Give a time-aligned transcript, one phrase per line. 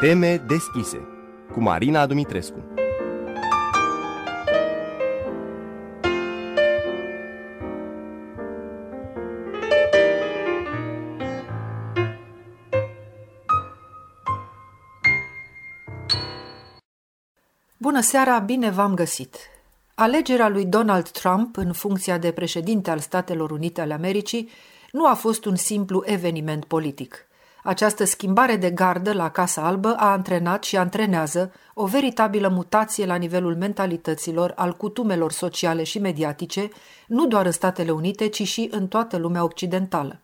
[0.00, 1.08] Teme deschise
[1.52, 2.64] cu Marina Dumitrescu.
[17.76, 19.36] Bună seara, bine v-am găsit!
[19.94, 24.48] Alegerea lui Donald Trump în funcția de președinte al Statelor Unite ale Americii
[24.92, 27.29] nu a fost un simplu eveniment politic.
[27.62, 33.14] Această schimbare de gardă la Casa Albă a antrenat și antrenează o veritabilă mutație la
[33.14, 36.68] nivelul mentalităților, al cutumelor sociale și mediatice,
[37.06, 40.20] nu doar în Statele Unite, ci și în toată lumea occidentală.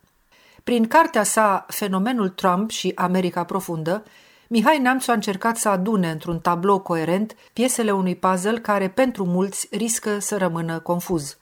[0.63, 4.03] Prin cartea sa Fenomenul Trump și America Profundă,
[4.49, 9.67] Mihai Neamțu a încercat să adune într-un tablou coerent piesele unui puzzle care pentru mulți
[9.71, 11.37] riscă să rămână confuz.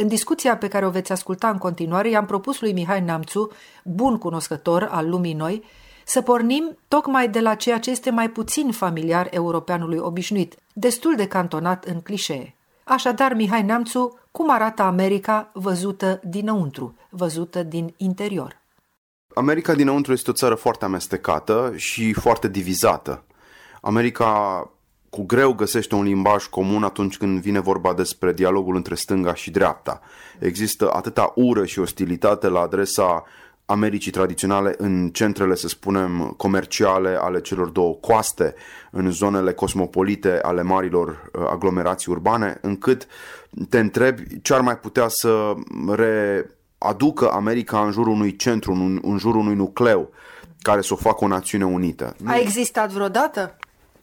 [0.00, 3.50] În discuția pe care o veți asculta în continuare, i-am propus lui Mihai Neamțu,
[3.84, 5.64] bun cunoscător al lumii noi,
[6.04, 11.26] să pornim tocmai de la ceea ce este mai puțin familiar europeanului obișnuit, destul de
[11.26, 12.56] cantonat în clișee.
[12.84, 18.60] Așadar, Mihai Neamțu, cum arată America văzută dinăuntru, văzută din interior?
[19.34, 23.24] America dinăuntru este o țară foarte amestecată și foarte divizată.
[23.80, 24.70] America
[25.10, 29.50] cu greu găsește un limbaj comun atunci când vine vorba despre dialogul între stânga și
[29.50, 30.00] dreapta.
[30.38, 33.24] Există atâta ură și ostilitate la adresa
[33.70, 38.54] Americii tradiționale în centrele, să spunem, comerciale ale celor două coaste,
[38.90, 43.06] în zonele cosmopolite ale marilor uh, aglomerații urbane, încât
[43.68, 45.54] te întrebi ce ar mai putea să
[45.88, 50.10] readucă America în jurul unui centru, în, în jurul unui nucleu
[50.62, 52.16] care să o facă o națiune unită.
[52.24, 53.56] A existat vreodată?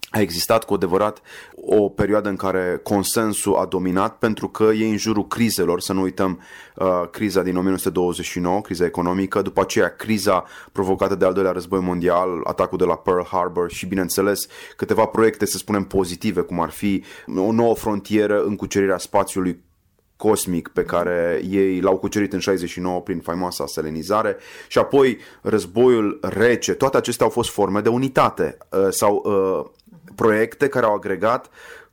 [0.09, 1.21] A existat cu adevărat
[1.55, 6.01] o perioadă în care consensul a dominat pentru că e în jurul crizelor, să nu
[6.01, 6.41] uităm
[6.75, 12.29] uh, criza din 1929, criza economică, după aceea criza provocată de al doilea război mondial,
[12.43, 17.03] atacul de la Pearl Harbor și bineînțeles câteva proiecte, să spunem, pozitive, cum ar fi
[17.37, 19.65] o nouă frontieră în cucerirea spațiului
[20.17, 24.37] cosmic pe care ei l-au cucerit în 69 prin faimoasa selenizare
[24.67, 29.85] și apoi războiul rece, toate acestea au fost forme de unitate uh, sau uh,
[30.17, 31.49] proiecte care au agregat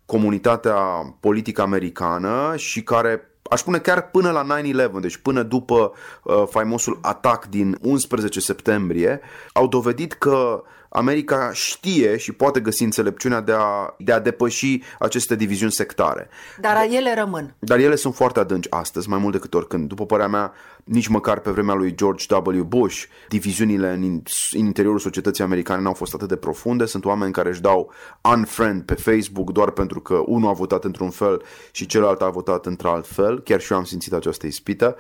[0.06, 0.76] comunitatea
[1.20, 5.92] politică americană și care aș spune chiar până la 9-11, deci până după
[6.22, 9.20] uh, faimosul atac din 11 septembrie,
[9.52, 10.62] au dovedit că
[10.96, 16.28] America știe și poate găsi înțelepciunea de a, de a depăși aceste diviziuni sectare.
[16.60, 17.54] Dar ele rămân.
[17.58, 19.88] Dar ele sunt foarte adânci astăzi, mai mult decât oricând.
[19.88, 20.52] După părerea mea,
[20.84, 22.64] nici măcar pe vremea lui George W.
[22.64, 24.02] Bush, diviziunile în,
[24.50, 26.84] în interiorul societății americane n-au fost atât de profunde.
[26.84, 27.92] Sunt oameni care își dau
[28.34, 32.66] unfriend pe Facebook doar pentru că unul a votat într-un fel și celălalt a votat
[32.66, 33.40] într-alt fel.
[33.40, 34.96] Chiar și eu am simțit această ispită.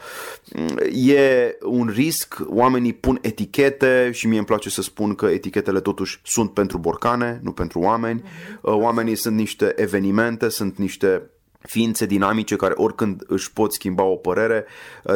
[0.92, 6.20] E un risc, oamenii pun etichete și mie îmi place să spun că etichetele totuși
[6.24, 8.22] sunt pentru borcane, nu pentru oameni.
[8.22, 8.58] Mhm.
[8.82, 11.22] Oamenii sunt niște evenimente, sunt niște
[11.68, 14.64] ființe dinamice care oricând își pot schimba o părere,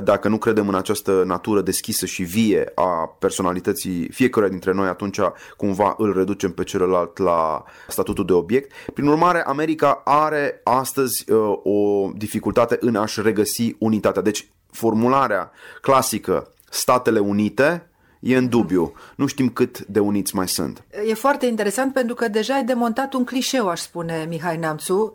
[0.04, 5.18] dacă nu credem în această natură deschisă și vie a personalității fiecare dintre noi, atunci
[5.56, 8.72] cumva îl reducem pe celălalt la statutul de obiect.
[8.94, 14.22] Prin urmare, America are astăzi uh, o dificultate în a-și regăsi unitatea.
[14.22, 17.87] Deci, formularea clasică Statele Unite
[18.20, 18.92] e în dubiu.
[19.16, 20.84] Nu știm cât de uniți mai sunt.
[21.08, 25.12] E foarte interesant pentru că deja ai demontat un clișeu, aș spune Mihai Neamțu,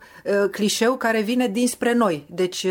[0.50, 2.26] clișeu care vine dinspre noi.
[2.28, 2.66] Deci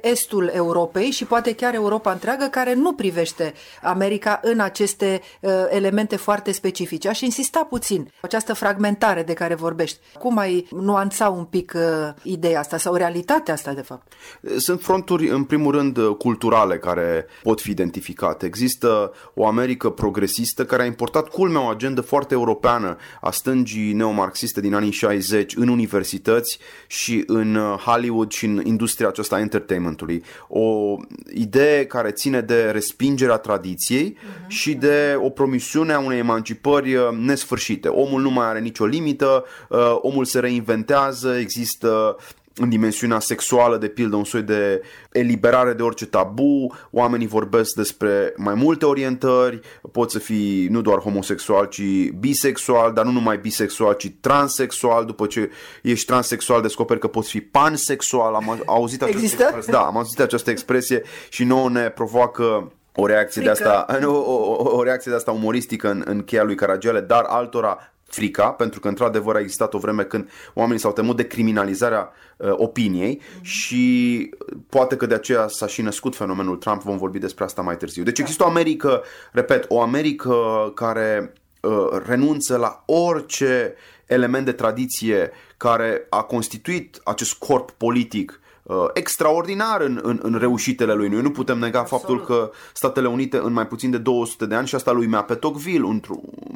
[0.00, 5.20] estul Europei și poate chiar Europa întreagă care nu privește America în aceste
[5.68, 7.08] elemente foarte specifice.
[7.08, 9.98] Aș insista puțin această fragmentare de care vorbești.
[10.18, 11.74] Cum ai nuanța un pic
[12.22, 14.12] ideea asta sau realitatea asta de fapt?
[14.56, 18.46] Sunt fronturi în primul rând culturale care pot fi identificate.
[18.46, 24.60] Există o Americă progresistă care a importat culmea o agendă foarte europeană a stângii neomarxiste
[24.60, 29.40] din anii 60 în universități și în uh, Hollywood și în industria aceasta a
[29.70, 30.22] entertainmentului.
[30.48, 30.96] O
[31.34, 34.48] idee care ține de respingerea tradiției uh-huh.
[34.48, 37.88] și de o promisiune a unei emancipări uh, nesfârșite.
[37.88, 42.16] Omul nu mai are nicio limită, uh, omul se reinventează, există
[42.60, 48.32] în dimensiunea sexuală, de pildă, un soi de eliberare de orice tabu, oamenii vorbesc despre
[48.36, 49.60] mai multe orientări,
[49.92, 55.26] poți să fii nu doar homosexual, ci bisexual, dar nu numai bisexual, ci transexual, după
[55.26, 55.50] ce
[55.82, 59.42] ești transexual descoperi că poți fi pansexual, am auzit această Există?
[59.42, 63.58] expresie, da, am auzit această expresie și nouă ne provoacă o reacție Frică.
[63.62, 67.24] de asta, o, o, o reacție de asta umoristică în, în cheia lui Caragiale, dar
[67.26, 72.12] altora frica, pentru că într-adevăr a existat o vreme când oamenii s-au temut de criminalizarea
[72.36, 73.42] uh, opiniei mm-hmm.
[73.42, 74.34] și
[74.68, 78.02] poate că de aceea s-a și născut fenomenul Trump, vom vorbi despre asta mai târziu.
[78.02, 78.22] Deci da.
[78.22, 79.02] există o Americă,
[79.32, 80.34] repet, o Americă
[80.74, 83.74] care uh, renunță la orice
[84.06, 88.39] element de tradiție care a constituit acest corp politic
[88.70, 91.08] uh, extraordinar în, în, în reușitele lui.
[91.08, 92.04] Noi nu putem nega Absolut.
[92.04, 95.22] faptul că Statele Unite în mai puțin de 200 de ani și asta lui mea
[95.22, 96.00] pe Tocqueville,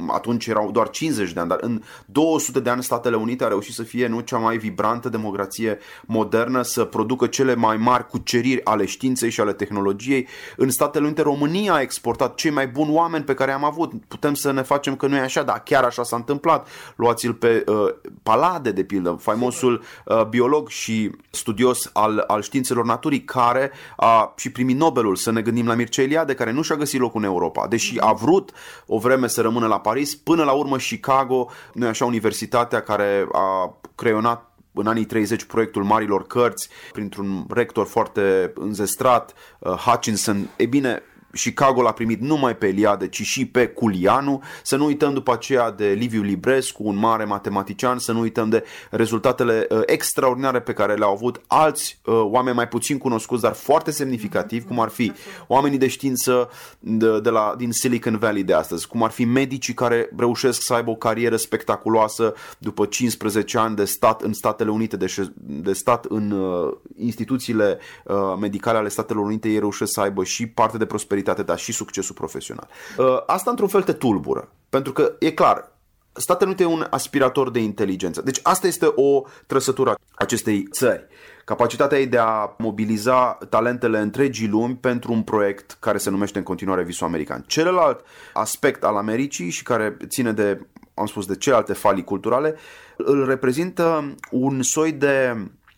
[0.09, 3.75] atunci erau doar 50 de ani, dar în 200 de ani Statele Unite a reușit
[3.75, 8.85] să fie nu cea mai vibrantă democrație modernă, să producă cele mai mari cuceriri ale
[8.85, 10.29] științei și ale tehnologiei.
[10.57, 13.93] În Statele Unite România a exportat cei mai buni oameni pe care am avut.
[14.09, 16.69] Putem să ne facem că nu e așa, dar chiar așa s-a întâmplat.
[16.97, 17.75] Luați-l pe uh,
[18.23, 24.53] Palade, de pildă, faimosul uh, biolog și studios al, al științelor naturii, care a și
[24.53, 25.17] primit Nobelul.
[25.17, 28.13] Să ne gândim la Mircea Eliade, care nu și-a găsit locul în Europa, deși a
[28.13, 28.53] vrut
[28.87, 33.77] o vreme să rămână la Paris, până la urmă Chicago, nu așa, universitatea care a
[33.95, 40.49] creionat în anii 30 proiectul Marilor Cărți printr-un rector foarte înzestrat, uh, Hutchinson.
[40.57, 41.03] E bine,
[41.35, 44.43] Chicago l-a primit numai pe Eliade, ci și pe Culianu.
[44.63, 48.65] Să nu uităm după aceea de Liviu Librescu, un mare matematician, să nu uităm de
[48.91, 53.91] rezultatele uh, extraordinare pe care le-au avut alți uh, oameni mai puțin cunoscuți, dar foarte
[53.91, 55.13] semnificativi, cum ar fi
[55.47, 59.75] oamenii de știință de, de la, din Silicon Valley de astăzi, cum ar fi medicii
[59.75, 64.97] care reușesc să aibă o carieră spectaculoasă după 15 ani de stat în Statele Unite,
[64.97, 70.25] de, de stat în uh, instituțiile uh, medicale ale Statelor Unite, ei reușesc să aibă
[70.25, 72.69] și parte de prosperitate prosperitate, dar și succesul profesional.
[72.99, 75.73] Uh, asta într-un fel te tulbură, pentru că e clar,
[76.17, 78.23] Statele Unite e un aspirator de inteligență.
[78.23, 81.07] Deci asta este o trăsătură acestei țări.
[81.45, 86.45] Capacitatea ei de a mobiliza talentele întregii lumi pentru un proiect care se numește în
[86.45, 87.45] continuare visul american.
[87.47, 92.55] Celălalt aspect al Americii și care ține de, am spus, de celelalte falii culturale,
[92.97, 95.37] îl reprezintă un soi de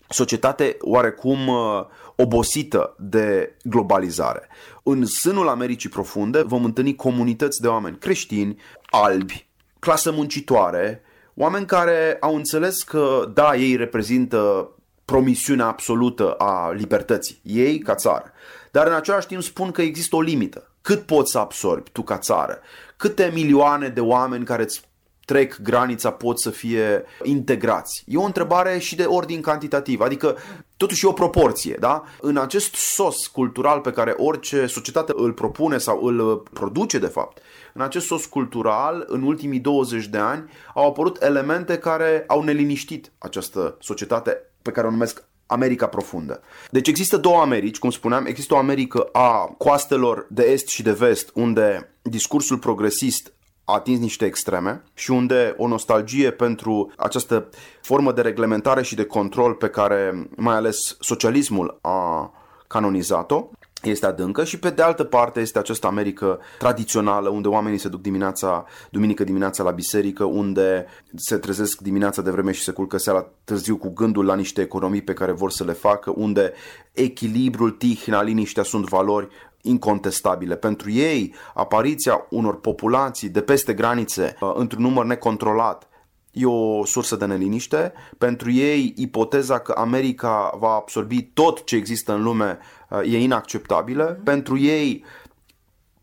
[0.08, 1.84] societate oarecum uh,
[2.16, 4.48] obosită de globalizare.
[4.88, 8.60] În sânul Americii profunde vom întâlni comunități de oameni creștini,
[8.90, 9.46] albi,
[9.78, 11.02] clasă muncitoare,
[11.34, 14.70] oameni care au înțeles că, da, ei reprezintă
[15.04, 18.32] promisiunea absolută a libertății, ei ca țară.
[18.70, 20.70] Dar în același timp spun că există o limită.
[20.82, 22.58] Cât poți să absorbi tu ca țară?
[22.96, 24.85] Câte milioane de oameni care îți
[25.26, 28.04] trec granița pot să fie integrați?
[28.06, 30.36] E o întrebare și de ordin cantitativ, adică
[30.76, 32.04] totuși e o proporție, da?
[32.20, 37.38] În acest sos cultural pe care orice societate îl propune sau îl produce de fapt,
[37.72, 43.12] în acest sos cultural, în ultimii 20 de ani, au apărut elemente care au neliniștit
[43.18, 46.40] această societate pe care o numesc America profundă.
[46.70, 50.92] Deci există două Americi, cum spuneam, există o Americă a coastelor de est și de
[50.92, 53.32] vest, unde discursul progresist
[53.68, 57.48] a atins niște extreme și unde o nostalgie pentru această
[57.80, 62.30] formă de reglementare și de control pe care mai ales socialismul a
[62.66, 63.48] canonizat-o
[63.82, 68.00] este adâncă și pe de altă parte este această America tradițională unde oamenii se duc
[68.00, 73.26] dimineața, duminică dimineața la biserică, unde se trezesc dimineața de vreme și se culcă seara
[73.44, 76.52] târziu cu gândul la niște economii pe care vor să le facă, unde
[76.92, 79.28] echilibrul, tihna, liniștea sunt valori
[79.66, 80.56] incontestabile.
[80.56, 85.88] Pentru ei, apariția unor populații de peste granițe uh, într-un număr necontrolat
[86.36, 87.92] e o sursă de neliniște.
[88.18, 92.58] Pentru ei, ipoteza că America va absorbi tot ce există în lume
[92.90, 94.14] uh, e inacceptabilă.
[94.14, 94.22] Mm-hmm.
[94.24, 95.04] Pentru ei,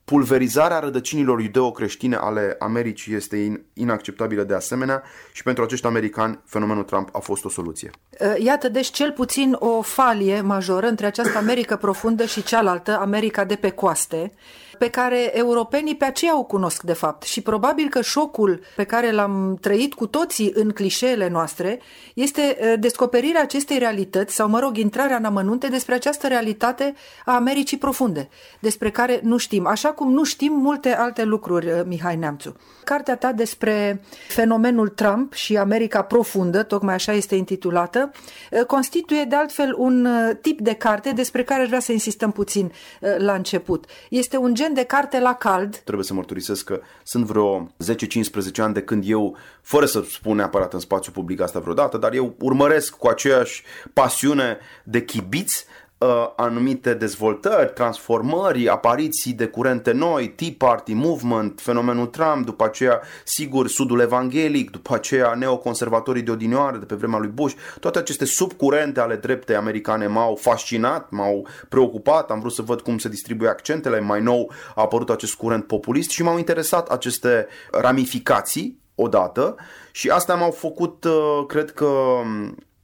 [0.05, 7.09] Pulverizarea rădăcinilor iudeo-creștine ale Americii este inacceptabilă de asemenea și pentru acești americani fenomenul Trump
[7.15, 7.91] a fost o soluție.
[8.19, 13.43] Uh, iată, deci cel puțin o falie majoră între această America profundă și cealaltă, America
[13.43, 14.31] de pe coaste,
[14.77, 19.11] pe care europenii pe aceea o cunosc de fapt și probabil că șocul pe care
[19.11, 21.79] l-am trăit cu toții în clișeele noastre
[22.13, 26.93] este uh, descoperirea acestei realități sau, mă rog, intrarea în amănunte despre această realitate
[27.25, 29.67] a Americii profunde, despre care nu știm.
[29.67, 32.55] Așa cum nu știm multe alte lucruri, uh, Mihai Neamțu.
[32.83, 38.11] Cartea ta despre fenomenul Trump și America profundă, tocmai așa este intitulată,
[38.51, 42.71] uh, constituie de altfel un uh, tip de carte despre care vrea să insistăm puțin
[43.17, 43.85] la început.
[44.09, 45.77] Este un gen de carte la cald.
[45.77, 50.73] Trebuie să mărturisesc că sunt vreo 10-15 ani de când eu, fără să spun neapărat
[50.73, 55.65] în spațiu public asta vreodată, dar eu urmăresc cu aceeași pasiune de chibiți
[56.03, 63.01] uh, anumite dezvoltări, transformări, apariții de curente noi, Tea Party, Movement, fenomenul Trump, după aceea,
[63.23, 68.25] sigur, Sudul Evanghelic, după aceea neoconservatorii de odinioară de pe vremea lui Bush, toate aceste
[68.25, 73.49] subcurente ale dreptei americane m-au fascinat, m-au preocupat, am vrut să văd cum se distribuie
[73.49, 79.55] accentele, mai nou a apărut acest curent populist și m-au interesat aceste ramificații odată
[79.91, 81.89] și asta m-au făcut, uh, cred că,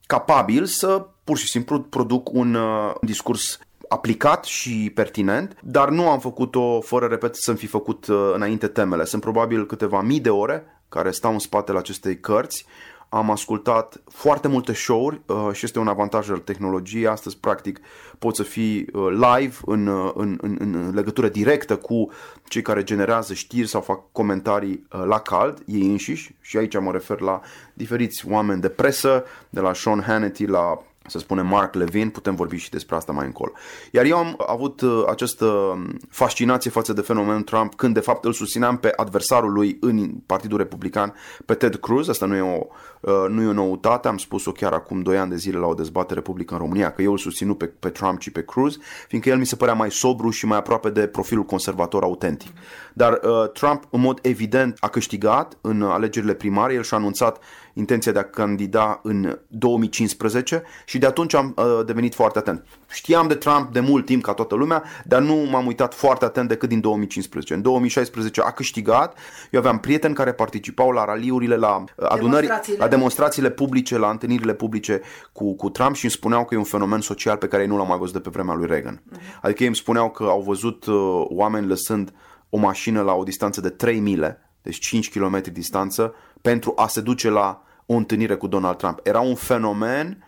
[0.10, 6.20] capabil să pur și simplu produc un uh, discurs aplicat și pertinent, dar nu am
[6.20, 9.06] făcut-o fără, repet, să-mi fi făcut uh, înainte temele.
[9.06, 12.66] Sunt probabil câteva mii de ore care stau în spatele acestei cărți
[13.10, 17.08] am ascultat foarte multe show-uri uh, și este un avantaj al tehnologiei.
[17.08, 17.80] Astăzi, practic,
[18.20, 22.12] poți să fii uh, live în, uh, în, în, în legătură directă cu
[22.48, 26.92] cei care generează știri sau fac comentarii uh, la cald, ei înșiși, și aici mă
[26.92, 27.42] refer la
[27.74, 32.58] diferiți oameni de presă, de la Sean Hannity la să spunem Mark Levin, putem vorbi
[32.58, 33.52] și despre asta mai încolo.
[33.92, 38.26] Iar eu am avut uh, această um, fascinație față de fenomenul Trump când de fapt
[38.26, 41.14] îl susțineam pe adversarul lui în Partidul Republican,
[41.46, 42.66] pe Ted Cruz, asta nu e o,
[43.00, 45.74] uh, nu e o noutate, am spus-o chiar acum 2 ani de zile la o
[45.74, 49.30] dezbatere publică în România, că eu îl susținu pe, pe Trump și pe Cruz, fiindcă
[49.30, 52.52] el mi se părea mai sobru și mai aproape de profilul conservator autentic.
[52.94, 57.40] Dar uh, Trump în mod evident a câștigat în alegerile primare, el și-a anunțat
[57.80, 62.66] intenția de a candida în 2015 și de atunci am uh, devenit foarte atent.
[62.90, 66.48] Știam de Trump de mult timp ca toată lumea, dar nu m-am uitat foarte atent
[66.48, 67.54] decât din 2015.
[67.54, 69.18] În 2016 a câștigat,
[69.52, 72.80] eu aveam prieteni care participau la raliurile, la uh, adunări, demonstrațiile.
[72.80, 76.64] la demonstrațiile publice, la întâlnirile publice cu, cu Trump și îmi spuneau că e un
[76.64, 79.02] fenomen social pe care ei nu l-am mai văzut de pe vremea lui Reagan.
[79.02, 79.40] Uh-huh.
[79.42, 82.14] Adică ei îmi spuneau că au văzut uh, oameni lăsând
[82.50, 87.02] o mașină la o distanță de 3 mile, deci 5 km distanță, pentru a se
[87.02, 89.00] duce la o întâlnire cu Donald Trump.
[89.04, 90.26] Era un fenomen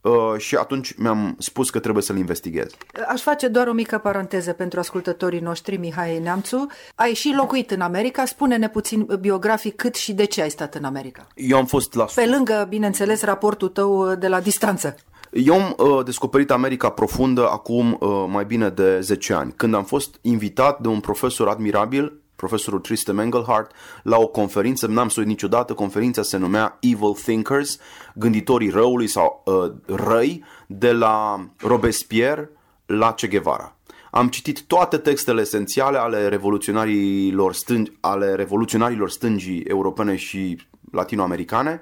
[0.00, 2.70] uh, și atunci mi-am spus că trebuie să-l investighez.
[3.08, 6.66] Aș face doar o mică paranteză pentru ascultătorii noștri, Mihai Neamțu.
[6.94, 10.84] Ai și locuit în America, spune-ne puțin biografic cât și de ce ai stat în
[10.84, 11.26] America.
[11.34, 12.04] Eu am fost la...
[12.14, 14.94] Pe lângă, bineînțeles, raportul tău de la distanță.
[15.30, 19.84] Eu am uh, descoperit America profundă acum uh, mai bine de 10 ani, când am
[19.84, 23.70] fost invitat de un profesor admirabil profesorul Tristan Engelhardt,
[24.02, 27.78] la o conferință, n-am să niciodată, conferința se numea Evil Thinkers,
[28.14, 32.50] gânditorii răului sau uh, răi, de la Robespierre
[32.86, 33.76] la Che Guevara.
[34.10, 40.58] Am citit toate textele esențiale ale revoluționarilor, stângi, ale revoluționarilor stângii europene și
[40.92, 41.80] latinoamericane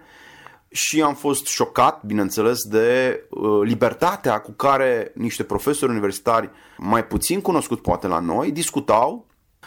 [0.69, 7.41] și am fost șocat, bineînțeles, de uh, libertatea cu care niște profesori universitari mai puțin
[7.41, 9.27] cunoscut poate la noi discutau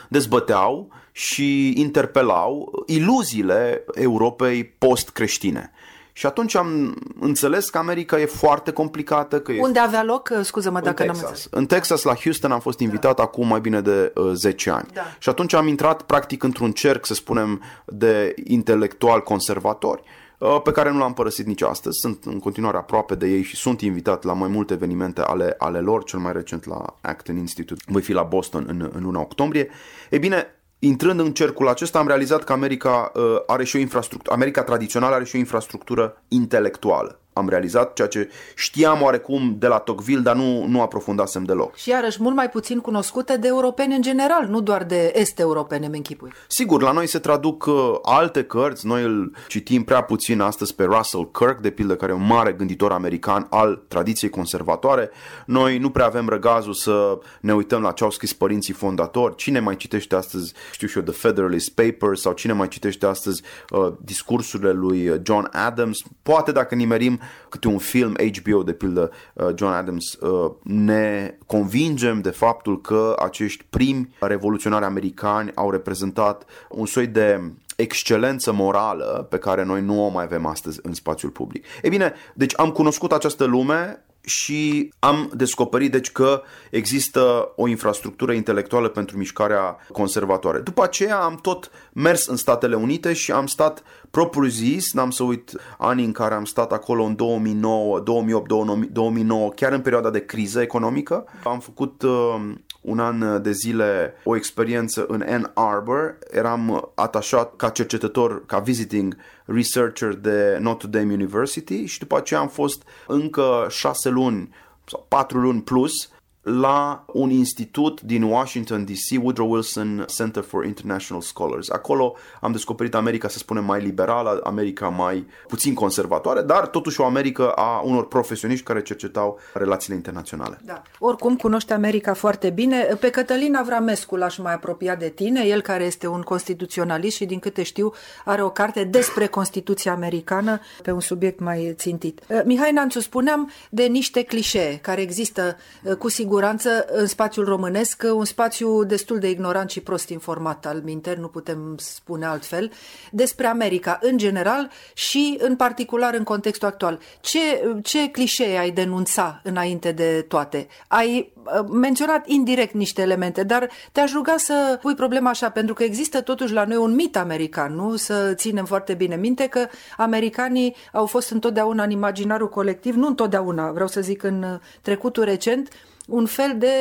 [0.10, 5.72] dezbăteau și interpelau iluziile Europei post-creștine.
[6.14, 9.40] Și atunci am înțeles că America e foarte complicată.
[9.40, 10.32] Că Unde avea loc?
[10.42, 11.48] Scuză-mă dacă în Texas.
[11.52, 13.24] n-am În Texas, la Houston, am fost invitat da.
[13.24, 14.88] acum mai bine de uh, 10 ani.
[14.94, 15.02] Da.
[15.20, 20.25] Și atunci am intrat practic într-un cerc, să spunem, de intelectual conservatori Uh,
[20.63, 22.00] pe care nu l-am părăsit nici astăzi.
[22.00, 25.80] Sunt în continuare aproape de ei și sunt invitat la mai multe evenimente ale, ale
[25.80, 27.84] lor, cel mai recent la Acton Institute.
[27.86, 29.70] Voi fi la Boston în, în luna octombrie.
[30.10, 30.46] E bine,
[30.80, 35.15] intrând în cercul acesta am realizat că America uh, are și o infrastructură, America tradițională
[35.15, 40.36] are și o infrastructură intelectuală am realizat, ceea ce știam oarecum de la Tocqueville, dar
[40.36, 41.75] nu, nu aprofundasem deloc.
[41.75, 45.96] Și iarăși mult mai puțin cunoscute de europeni în general, nu doar de est-europene, mi
[45.96, 46.32] închipui.
[46.48, 50.84] Sigur, la noi se traduc uh, alte cărți, noi îl citim prea puțin astăzi pe
[50.84, 55.10] Russell Kirk, de pildă, care e un mare gânditor american al tradiției conservatoare.
[55.46, 59.36] Noi nu prea avem răgazul să ne uităm la ce au scris părinții fondatori.
[59.36, 63.42] Cine mai citește astăzi, știu și eu, The Federalist Papers sau cine mai citește astăzi
[63.70, 66.01] uh, discursurile lui John Adams?
[66.24, 72.22] Poate dacă nimerim câte un film HBO, de pildă uh, John Adams, uh, ne convingem
[72.22, 79.38] de faptul că acești primi revoluționari americani au reprezentat un soi de excelență morală pe
[79.38, 81.65] care noi nu o mai avem astăzi în spațiul public.
[81.82, 86.41] Ei bine, deci am cunoscut această lume și am descoperit deci că
[86.72, 90.60] există o infrastructură intelectuală pentru mișcarea conservatoare.
[90.60, 95.24] După aceea am tot mers în Statele Unite și am stat propriu zis, n-am să
[95.24, 98.48] uit anii în care am stat acolo în 2009, 2008,
[98.92, 101.26] 2009, chiar în perioada de criză economică.
[101.44, 102.36] Am făcut uh,
[102.82, 106.18] un an de zile o experiență în Ann Arbor.
[106.32, 112.48] Eram atașat ca cercetător, ca visiting researcher de Notre Dame University și după aceea am
[112.48, 114.50] fost încă șase luni
[114.86, 116.10] sau patru luni plus
[116.46, 121.70] la un institut din Washington DC, Woodrow Wilson Center for International Scholars.
[121.70, 127.06] Acolo am descoperit America, să spunem, mai liberală, America mai puțin conservatoare, dar totuși o
[127.06, 130.60] America a unor profesioniști care cercetau relațiile internaționale.
[130.66, 130.82] Da.
[131.00, 132.84] Oricum cunoște America foarte bine.
[133.00, 137.40] Pe Cătălin Avramescu l-aș mai apropia de tine, el care este un constituționalist și din
[137.40, 137.92] câte știu
[138.25, 142.22] are o carte despre Constituția Americană pe un subiect mai țintit.
[142.44, 145.58] Mihai Nanțu, spuneam de niște clișee care există
[145.98, 150.82] cu siguranță siguranță în spațiul românesc, un spațiu destul de ignorant și prost informat al
[150.84, 152.72] minter, nu putem spune altfel,
[153.12, 157.00] despre America în general și în particular în contextul actual.
[157.22, 157.39] Ce,
[157.84, 160.68] ce clișee ai denunța înainte de toate?
[160.88, 165.84] Ai uh, menționat indirect niște elemente, dar te-aș ruga să pui problema așa, pentru că
[165.84, 167.96] există totuși la noi un mit american, nu?
[167.96, 173.72] Să ținem foarte bine minte că americanii au fost întotdeauna în imaginarul colectiv, nu întotdeauna,
[173.72, 175.70] vreau să zic în trecutul recent,
[176.08, 176.74] un fel de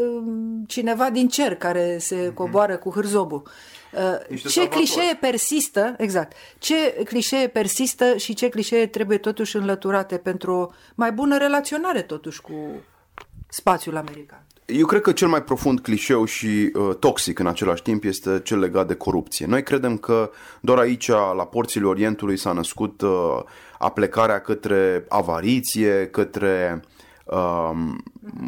[0.00, 2.34] um, cineva din cer care se mhm.
[2.34, 3.42] coboară cu hârzobul.
[4.30, 6.74] Uh, ce clișee persistă, exact, ce
[7.04, 12.52] clișee persistă și ce clișee trebuie totuși înlăturate pentru o mai bună relaționare totuși cu
[13.48, 14.46] spațiul american?
[14.66, 18.58] Eu cred că cel mai profund clișeu și uh, toxic în același timp este cel
[18.58, 19.46] legat de corupție.
[19.46, 23.10] Noi credem că doar aici, la porțile Orientului, s-a născut uh,
[23.78, 26.88] aplecarea către avariție, către Um,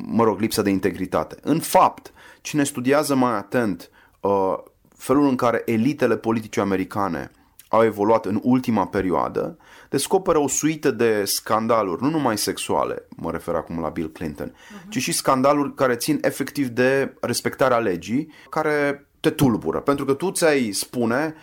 [0.06, 1.36] mă rog, lipsa de integritate.
[1.42, 3.90] În fapt, cine studiază mai atent
[4.20, 4.54] uh,
[4.96, 7.30] felul în care elitele politice americane
[7.68, 9.56] au evoluat în ultima perioadă,
[9.90, 14.88] descoperă o suită de scandaluri, nu numai sexuale, mă refer acum la Bill Clinton, uh-huh.
[14.88, 19.80] ci și scandaluri care țin efectiv de respectarea legii, care te tulbură.
[19.80, 21.34] Pentru că tu ți-ai spune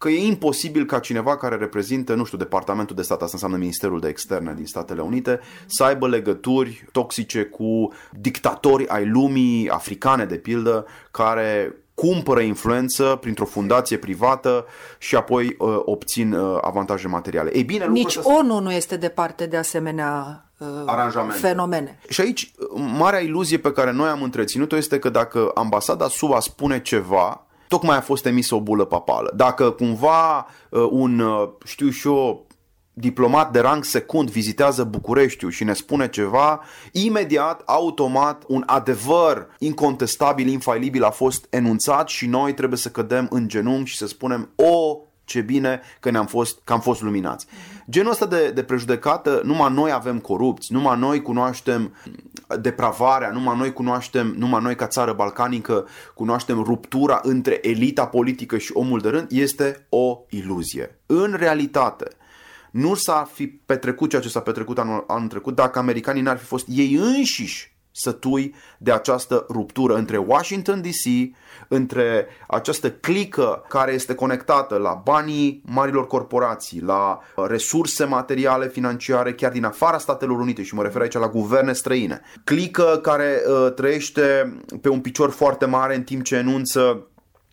[0.00, 4.00] că e imposibil ca cineva care reprezintă, nu știu, Departamentul de Stat, asta înseamnă Ministerul
[4.00, 10.36] de Externe din Statele Unite, să aibă legături toxice cu dictatori ai lumii africane, de
[10.36, 14.64] pildă, care cumpără influență printr-o fundație privată
[14.98, 17.56] și apoi uh, obțin uh, avantaje materiale.
[17.56, 21.38] Ei bine, Nici ONU nu este departe de asemenea uh, aranjamente.
[21.38, 21.98] fenomene.
[22.08, 22.52] Și aici,
[22.98, 27.96] marea iluzie pe care noi am întreținut-o este că dacă ambasada SUA spune ceva, tocmai
[27.96, 29.32] a fost emisă o bulă papală.
[29.36, 32.46] Dacă cumva uh, un, uh, știu și eu,
[32.92, 36.60] diplomat de rang secund vizitează Bucureștiul și ne spune ceva,
[36.92, 43.48] imediat, automat, un adevăr incontestabil, infailibil a fost enunțat și noi trebuie să cădem în
[43.48, 47.46] genunchi și să spunem o, ce bine că, ne-am fost, că am fost luminați.
[47.90, 51.94] Genul ăsta de, de prejudecată, numai noi avem corupți, numai noi cunoaștem
[52.60, 58.70] depravarea, numai noi cunoaștem, numai noi ca țară balcanică cunoaștem ruptura între elita politică și
[58.74, 61.00] omul de rând, este o iluzie.
[61.06, 62.08] În realitate,
[62.70, 66.44] nu s-ar fi petrecut ceea ce s-a petrecut anul, anul trecut dacă americanii n-ar fi
[66.44, 71.36] fost ei înșiși sătui de această ruptură între Washington DC,
[71.68, 79.52] între această clică care este conectată la banii marilor corporații, la resurse materiale, financiare, chiar
[79.52, 82.20] din afara Statelor Unite și mă refer aici la guverne străine.
[82.44, 87.06] Clică care uh, trăiește pe un picior foarte mare în timp ce enunță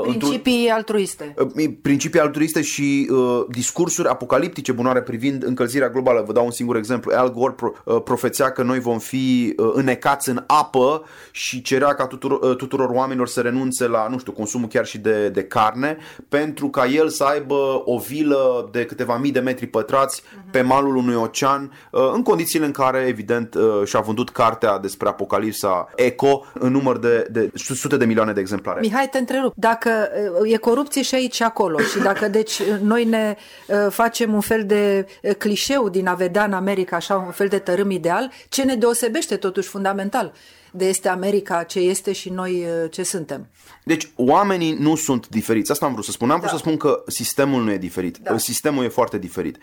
[0.03, 1.33] Principii altruiste.
[1.37, 6.23] Uh, principii altruiste și uh, discursuri apocaliptice bunoare privind încălzirea globală.
[6.25, 7.11] Vă dau un singur exemplu.
[7.15, 11.93] Al Gore pro, uh, profețea că noi vom fi uh, înecați în apă și cerea
[11.93, 15.43] ca tuturor, uh, tuturor oamenilor să renunțe la, nu știu, consumul chiar și de, de
[15.43, 15.97] carne,
[16.29, 20.51] pentru ca el să aibă o vilă de câteva mii de metri pătrați uh-huh.
[20.51, 25.07] pe malul unui ocean, uh, în condițiile în care, evident, uh, și-a vândut cartea despre
[25.07, 28.79] apocalipsa Eco în număr de, de sute de milioane de exemplare.
[28.79, 29.53] Mihai, te întrerup.
[29.55, 31.79] Dacă dacă uh, e corupție și aici și acolo.
[31.79, 33.35] Și dacă deci noi ne
[33.67, 37.47] uh, facem un fel de uh, clișeu din a vedea în America așa un fel
[37.47, 40.33] de tărâm ideal, ce ne deosebește totuși fundamental
[40.71, 43.47] de este America ce este și noi ce suntem.
[43.83, 45.71] Deci oamenii nu sunt diferiți.
[45.71, 46.29] Asta am vrut să spun.
[46.29, 46.57] Am vrut da.
[46.57, 48.17] să spun că sistemul nu e diferit.
[48.17, 48.37] Da.
[48.37, 49.57] Sistemul e foarte diferit.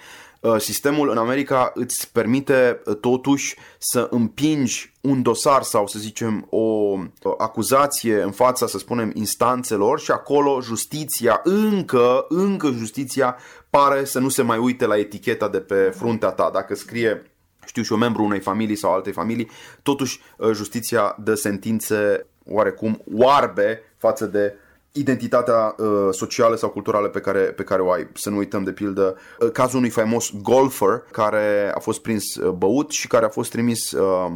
[0.45, 6.47] Uh, sistemul în America îți permite uh, totuși să împingi un dosar sau să zicem
[6.51, 6.97] o
[7.39, 13.37] acuzație în fața, să spunem, instanțelor și acolo justiția, încă, încă justiția
[13.71, 16.51] pare să nu se mai uite la eticheta de pe fruntea ta.
[16.53, 17.34] Dacă scrie
[17.67, 19.51] știu și eu, membru unei familii sau altei familii,
[19.83, 24.55] totuși uh, justiția dă sentințe oarecum oarbe față de
[24.93, 28.09] identitatea uh, socială sau culturală pe care, pe care o ai.
[28.15, 32.51] Să nu uităm de pildă uh, cazul unui faimos golfer care a fost prins uh,
[32.51, 34.33] băut și care a fost trimis uh,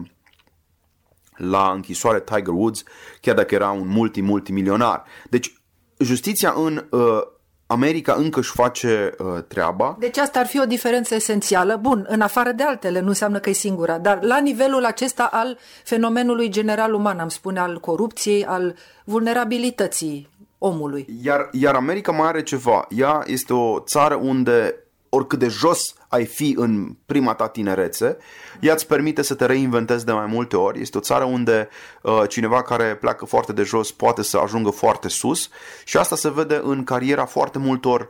[1.37, 2.83] la închisoare Tiger Woods,
[3.21, 5.05] chiar dacă era un multi-multimilionar.
[5.31, 5.53] Deci
[5.99, 7.21] justiția în uh,
[7.71, 9.97] America încă își face uh, treaba.
[9.99, 11.77] Deci asta ar fi o diferență esențială.
[11.77, 15.59] Bun, în afară de altele, nu înseamnă că e singura, dar la nivelul acesta al
[15.85, 20.29] fenomenului general uman, am spune, al corupției, al vulnerabilității
[20.59, 21.07] omului.
[21.23, 22.87] Iar, iar America mai are ceva.
[22.89, 24.75] Ea este o țară unde
[25.09, 28.17] oricât de jos ai fi în prima ta tinerețe,
[28.61, 30.81] ea îți permite să te reinventezi de mai multe ori.
[30.81, 31.69] Este o țară unde
[32.03, 35.49] uh, cineva care pleacă foarte de jos poate să ajungă foarte sus
[35.85, 38.09] și asta se vede în cariera foarte multor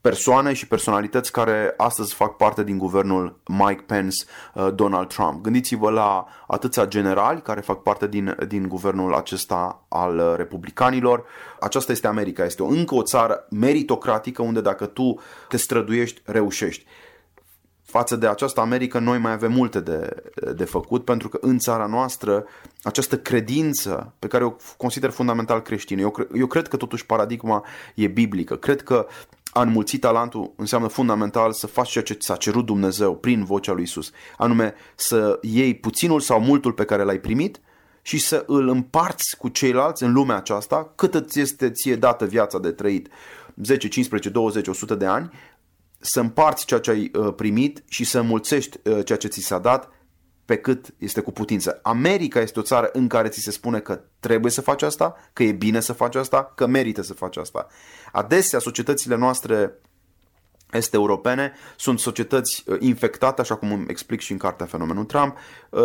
[0.00, 5.42] persoane și personalități care astăzi fac parte din guvernul Mike Pence, uh, Donald Trump.
[5.42, 11.24] Gândiți-vă la atâția generali care fac parte din, din guvernul acesta al uh, republicanilor.
[11.60, 16.86] Aceasta este America, este o, încă o țară meritocratică unde dacă tu te străduiești, reușești
[17.90, 20.22] față de această Americă noi mai avem multe de,
[20.54, 22.44] de făcut pentru că în țara noastră
[22.82, 28.06] această credință pe care o consider fundamental creștină, eu, eu cred că totuși paradigma e
[28.06, 29.06] biblică, cred că
[29.50, 33.82] a înmulți talentul înseamnă fundamental să faci ceea ce ți-a cerut Dumnezeu prin vocea lui
[33.82, 37.60] Isus, anume să iei puținul sau multul pe care l-ai primit
[38.02, 42.58] și să îl împarți cu ceilalți în lumea aceasta cât îți este ție dată viața
[42.58, 43.08] de trăit
[43.62, 45.30] 10, 15, 20, 100 de ani
[45.98, 49.58] să împarți ceea ce ai uh, primit și să înmulțești uh, ceea ce ți s-a
[49.58, 49.88] dat
[50.50, 51.78] pe cât este cu putință.
[51.82, 55.42] America este o țară în care ți se spune că trebuie să faci asta, că
[55.42, 57.66] e bine să faci asta, că merită să faci asta.
[58.12, 59.72] Adesea societățile noastre
[60.72, 65.36] este europene sunt societăți uh, infectate, așa cum îmi explic și în cartea Fenomenul Trump,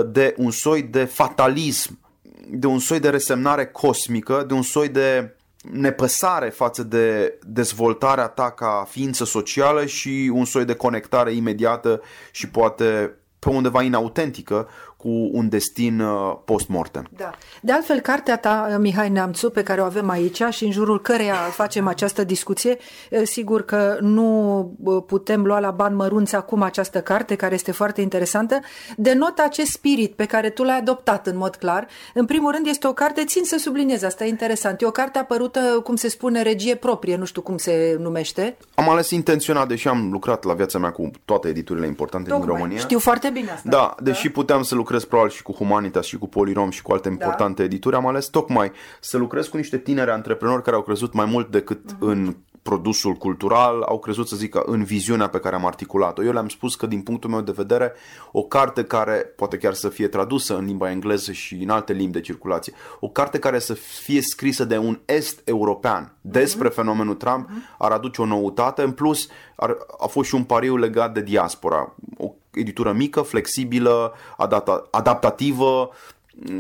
[0.06, 2.00] de un soi de fatalism,
[2.48, 5.36] de un soi de resemnare cosmică, de un soi de
[5.72, 12.02] nepăsare față de dezvoltarea ta ca ființă socială și un soi de conectare imediată
[12.32, 14.68] și poate pe undeva inautentică
[15.06, 17.08] cu un destin uh, post-mortem.
[17.18, 17.32] Da.
[17.62, 21.02] De altfel, cartea ta, uh, Mihai Neamțu, pe care o avem aici și în jurul
[21.02, 22.78] căreia facem această discuție,
[23.10, 28.02] uh, sigur că nu putem lua la bani mărunți acum această carte, care este foarte
[28.02, 28.60] interesantă,
[28.98, 31.88] denotă acest spirit pe care tu l-ai adoptat în mod clar.
[32.14, 35.20] În primul rând, este o carte, țin să subliniez, asta e interesant, e o carte
[35.20, 38.58] apărută, cum se spune, regie proprie, nu știu cum se numește.
[38.76, 42.48] Am ales intenționat, deși am lucrat la viața mea cu toate editurile importante Tocmai.
[42.48, 42.80] din România.
[42.80, 43.70] Știu foarte bine asta.
[43.70, 44.32] Da, deși da?
[44.34, 47.14] puteam să lucrez lucrez probabil și cu Humanitas și cu Polirom și cu alte da.
[47.14, 47.64] importante da.
[47.64, 51.52] edituri, am ales tocmai să lucrez cu niște tineri antreprenori care au crezut mai mult
[51.52, 52.00] decât uh-huh.
[52.00, 56.24] în produsul cultural, au crezut să zică în viziunea pe care am articulat-o.
[56.24, 57.94] Eu le-am spus că din punctul meu de vedere
[58.32, 62.14] o carte care poate chiar să fie tradusă în limba engleză și în alte limbi
[62.14, 66.74] de circulație, o carte care să fie scrisă de un est european despre uh-huh.
[66.74, 67.78] fenomenul Trump uh-huh.
[67.78, 71.96] ar aduce o noutate, în plus ar, a fost și un pariu legat de diaspora.
[72.18, 75.92] O editură mică, flexibilă, adapta, adaptativă,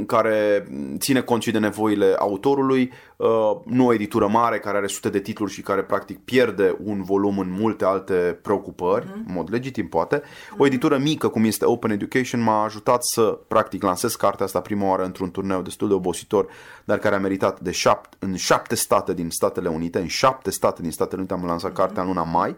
[0.05, 3.27] care ține cont și de nevoile autorului, uh,
[3.65, 7.39] nu o editură mare care are sute de titluri și care practic pierde un volum
[7.39, 9.27] în multe alte preocupări, uh-huh.
[9.27, 10.15] în mod legitim poate.
[10.51, 10.65] O mhm.
[10.65, 15.03] editură mică cum este Open Education m-a ajutat să practic lansez cartea asta prima oară
[15.03, 16.47] într-un turneu destul de obositor,
[16.85, 20.81] dar care a meritat de șapte, în șapte state din Statele Unite, în șapte state
[20.81, 21.75] din Statele Unite am lansat uh-huh.
[21.75, 22.55] cartea în luna mai.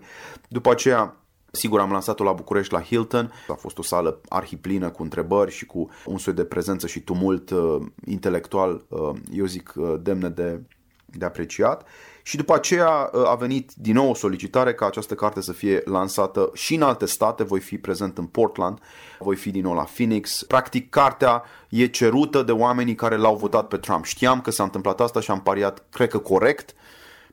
[0.48, 1.16] După aceea
[1.58, 3.32] Sigur, am lansat-o la București, la Hilton.
[3.48, 7.50] A fost o sală arhiplină cu întrebări și cu un soi de prezență și tumult
[7.50, 10.62] uh, intelectual, uh, eu zic, uh, demne de,
[11.06, 11.86] de apreciat.
[12.24, 15.82] Și după aceea uh, a venit din nou o solicitare ca această carte să fie
[15.86, 17.44] lansată și în alte state.
[17.44, 18.80] Voi fi prezent în Portland,
[19.20, 20.44] voi fi din nou la Phoenix.
[20.44, 24.06] Practic, cartea e cerută de oamenii care l-au votat pe Trump.
[24.06, 26.74] Știam că s-a întâmplat asta și am pariat, cred că corect,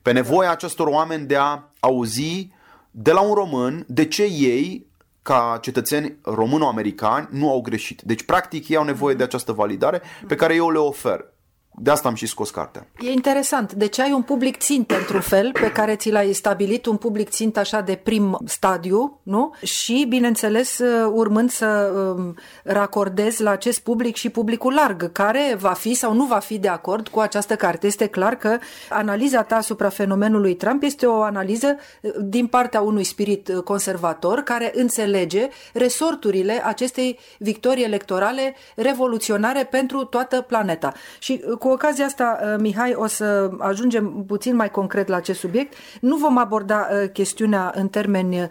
[0.01, 2.53] pe nevoia acestor oameni de a auzi
[2.97, 4.85] de la un român de ce ei,
[5.21, 8.01] ca cetățeni româno-americani, nu au greșit.
[8.01, 11.33] Deci, practic, ei au nevoie de această validare pe care eu le ofer.
[11.77, 12.87] De asta am și scos cartea.
[12.99, 13.73] E interesant.
[13.73, 17.59] Deci ai un public țintă, într-un fel, pe care ți l-ai stabilit, un public țintă
[17.59, 19.53] așa de prim stadiu, nu?
[19.63, 25.73] Și, bineînțeles, uh, urmând să um, racordezi la acest public și publicul larg, care va
[25.73, 27.87] fi sau nu va fi de acord cu această carte.
[27.87, 28.57] Este clar că
[28.89, 34.39] analiza ta asupra fenomenului Trump este o analiză uh, din partea unui spirit uh, conservator
[34.39, 40.93] care înțelege resorturile acestei victorii electorale revoluționare pentru toată planeta.
[41.19, 45.73] Și cu ocazia asta, uh, Mihai, o să ajungem puțin mai concret la acest subiect.
[46.01, 48.49] Nu vom aborda uh, chestiunea în termeni uh,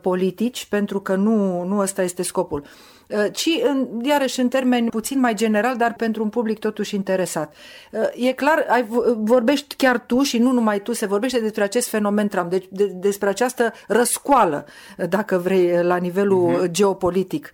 [0.00, 2.64] politici, pentru că nu, nu ăsta este scopul
[3.32, 3.48] ci
[4.02, 7.54] iarăși în termeni puțin mai general, dar pentru un public totuși interesat.
[8.14, 12.28] E clar, ai, vorbești chiar tu și nu numai tu, se vorbește despre acest fenomen
[12.28, 14.66] Trump, deci de, despre această răscoală,
[15.08, 16.70] dacă vrei, la nivelul uh-huh.
[16.70, 17.52] geopolitic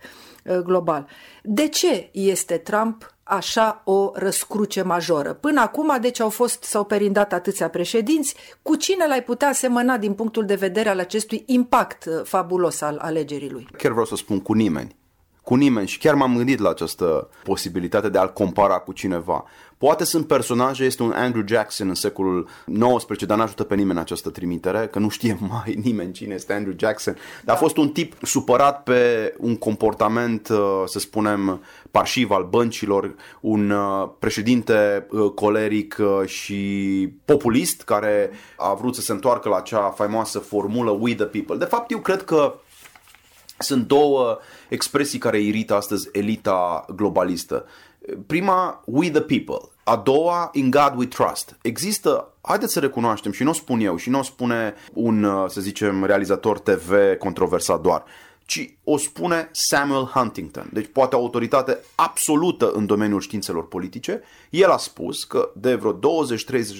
[0.64, 1.08] global.
[1.42, 5.32] De ce este Trump așa o răscruce majoră.
[5.32, 8.34] Până acum, deci, au fost, s-au perindat atâția președinți.
[8.62, 12.98] Cu cine l-ai putea semăna din punctul de vedere al acestui impact uh, fabulos al
[13.02, 13.68] alegerii lui?
[13.76, 14.96] Chiar vreau să spun cu nimeni.
[15.44, 19.44] Cu nimeni și chiar m-am gândit la această posibilitate de a-l compara cu cineva.
[19.78, 22.48] Poate sunt personaje, este un Andrew Jackson în secolul
[22.96, 26.74] XIX, dar n-ajută pe nimeni această trimitere, că nu știe mai nimeni cine este Andrew
[26.78, 27.16] Jackson.
[27.44, 33.14] Dar a fost un tip supărat pe un comportament, uh, să spunem, parșiv al băncilor,
[33.40, 36.62] un uh, președinte uh, coleric și
[37.24, 41.56] populist care a vrut să se întoarcă la acea faimoasă formulă We the People.
[41.56, 42.54] De fapt, eu cred că
[43.58, 44.38] sunt două
[44.68, 47.66] expresii care irită astăzi elita globalistă.
[48.26, 49.68] Prima, we the people.
[49.84, 51.56] A doua, in God we trust.
[51.62, 55.60] Există, haideți să recunoaștem, și nu o spun eu, și nu o spune un, să
[55.60, 58.04] zicem, realizator TV controversat doar,
[58.46, 60.68] ci o spune Samuel Huntington.
[60.72, 64.22] Deci poate autoritate absolută în domeniul științelor politice.
[64.50, 65.98] El a spus că de vreo 20-30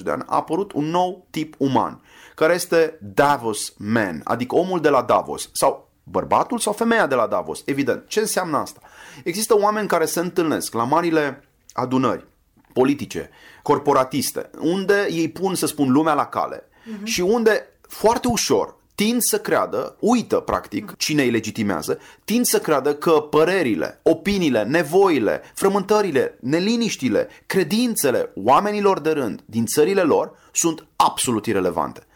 [0.03, 2.01] de ani a apărut un nou tip uman,
[2.35, 7.27] care este Davos Man, adică omul de la Davos, sau bărbatul sau femeia de la
[7.27, 7.63] Davos.
[7.65, 8.03] Evident.
[8.07, 8.81] Ce înseamnă asta?
[9.25, 12.27] Există oameni care se întâlnesc la marile adunări
[12.73, 13.31] politice,
[13.63, 17.05] corporatiste, unde ei pun, să spun, lumea la cale uh-huh.
[17.05, 22.95] și unde foarte ușor tind să creadă, uită practic cine îi legitimează, tind să creadă
[22.95, 31.47] că părerile, opiniile, nevoile, frământările, neliniștile, credințele oamenilor de rând din țările lor sunt absolut
[31.47, 32.07] irelevante.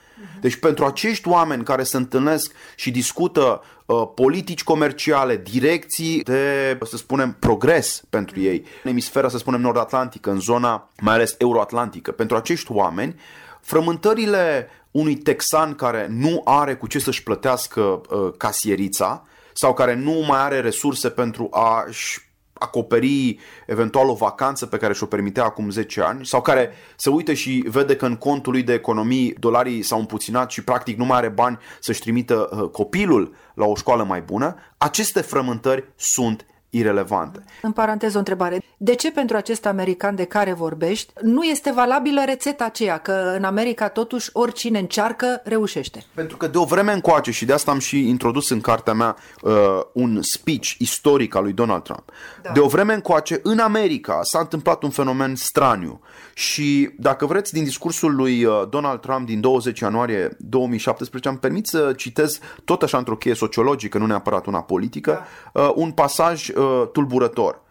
[0.41, 6.97] Deci pentru acești oameni care se întâlnesc și discută uh, politici comerciale, direcții de, să
[6.97, 12.37] spunem, progres pentru ei, în emisfera, să spunem, nord-atlantică, în zona mai ales euroatlantică, pentru
[12.37, 13.15] acești oameni,
[13.61, 20.25] frământările unui texan care nu are cu ce să-și plătească uh, casierița sau care nu
[20.27, 22.28] mai are resurse pentru a-și
[22.59, 27.33] acoperi eventual o vacanță pe care și-o permitea acum 10 ani sau care se uită
[27.33, 31.17] și vede că în contul lui de economii dolarii s-au împuținat și practic nu mai
[31.17, 37.45] are bani să-și trimită uh, copilul la o școală mai bună, aceste frământări sunt irelevante.
[37.63, 38.63] În paranteză o întrebare.
[38.77, 43.45] De ce pentru acest american de care vorbești nu este valabilă rețeta aceea că în
[43.45, 46.05] America totuși oricine încearcă reușește?
[46.15, 49.17] Pentru că de o vreme încoace și de asta am și introdus în cartea mea
[49.43, 49.53] uh,
[49.93, 52.11] un speech istoric al lui Donald Trump.
[52.43, 52.51] Da.
[52.53, 56.01] De o vreme încoace în America s-a întâmplat un fenomen straniu
[56.35, 61.67] și dacă vreți din discursul lui uh, Donald Trump din 20 ianuarie 2017 am permit
[61.67, 65.63] să citez tot așa într-o cheie sociologică, nu neapărat una politică, da.
[65.63, 67.63] uh, un pasaj uh, tulburător.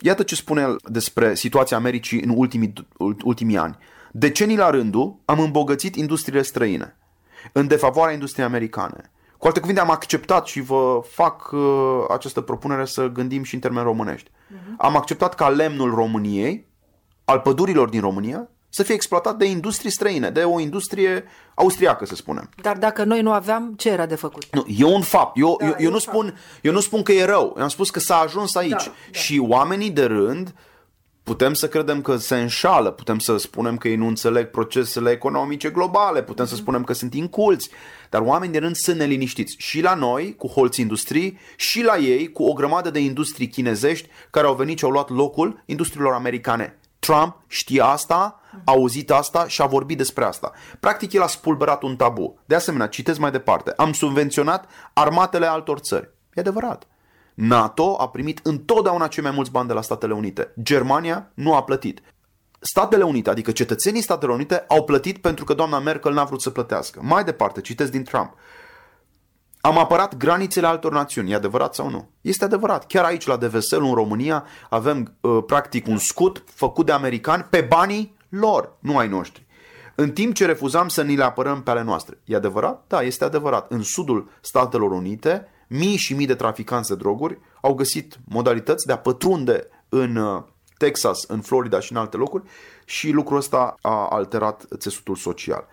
[0.00, 2.72] Iată ce spune el despre situația Americii în ultimii,
[3.24, 3.78] ultimii ani.
[4.12, 6.96] Decenii la rândul am îmbogățit industriile străine
[7.52, 9.10] în defavoarea industriei americane.
[9.38, 13.60] Cu alte cuvinte, am acceptat și vă fac uh, această propunere să gândim și în
[13.60, 14.30] termeni românești.
[14.30, 14.76] Uh-huh.
[14.78, 16.66] Am acceptat ca lemnul României,
[17.24, 22.14] al pădurilor din România, să fie exploatat de industrie străine, de o industrie austriacă, să
[22.14, 22.48] spunem.
[22.62, 24.44] Dar dacă noi nu aveam, ce era de făcut?
[24.52, 25.38] Nu, e un fapt.
[25.38, 27.54] Eu, da, eu, eu, nu, spun, eu nu spun că e rău.
[27.56, 28.70] Eu am spus că s-a ajuns aici.
[28.70, 29.18] Da, da.
[29.18, 30.54] Și oamenii de rând
[31.22, 35.70] putem să credem că se înșală, putem să spunem că ei nu înțeleg procesele economice
[35.70, 36.48] globale, putem mm-hmm.
[36.48, 36.62] să mhm.
[36.62, 37.70] spunem că sunt inculți,
[38.10, 39.54] dar oamenii de rând sunt neliniștiți.
[39.58, 44.08] Și la noi, cu holți industrii, și la ei, cu o grămadă de industrii chinezești
[44.30, 46.78] care au venit și au luat locul industriilor americane.
[46.98, 50.52] Trump știa asta, a auzit asta și a vorbit despre asta.
[50.80, 52.38] Practic el a spulberat un tabu.
[52.44, 56.10] De asemenea, citesc mai departe, am subvenționat armatele altor țări.
[56.34, 56.86] E adevărat.
[57.34, 60.52] NATO a primit întotdeauna cei mai mulți bani de la Statele Unite.
[60.62, 62.00] Germania nu a plătit.
[62.60, 66.50] Statele Unite, adică cetățenii Statelor Unite, au plătit pentru că doamna Merkel n-a vrut să
[66.50, 67.00] plătească.
[67.02, 68.34] Mai departe, citesc din Trump.
[69.60, 72.10] Am apărat granițele altor națiuni, e adevărat sau nu?
[72.20, 72.86] Este adevărat.
[72.86, 77.60] Chiar aici, la Devesel, în România, avem uh, practic un scut făcut de americani pe
[77.60, 79.46] banii lor, nu ai noștri.
[79.94, 82.18] În timp ce refuzam să ni le apărăm pe ale noastre.
[82.24, 82.84] E adevărat?
[82.86, 83.70] Da, este adevărat.
[83.70, 88.92] În sudul Statelor Unite, mii și mii de traficanți de droguri au găsit modalități de
[88.92, 90.42] a pătrunde în uh,
[90.78, 92.42] Texas, în Florida și în alte locuri
[92.84, 95.66] și lucrul ăsta a alterat țesutul social.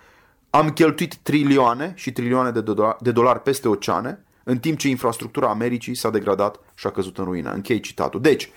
[0.49, 5.49] Am cheltuit trilioane și trilioane de, dolar, de dolari peste oceane, în timp ce infrastructura
[5.49, 7.51] Americii s-a degradat și a căzut în ruină.
[7.51, 8.21] Închei citatul.
[8.21, 8.51] Deci,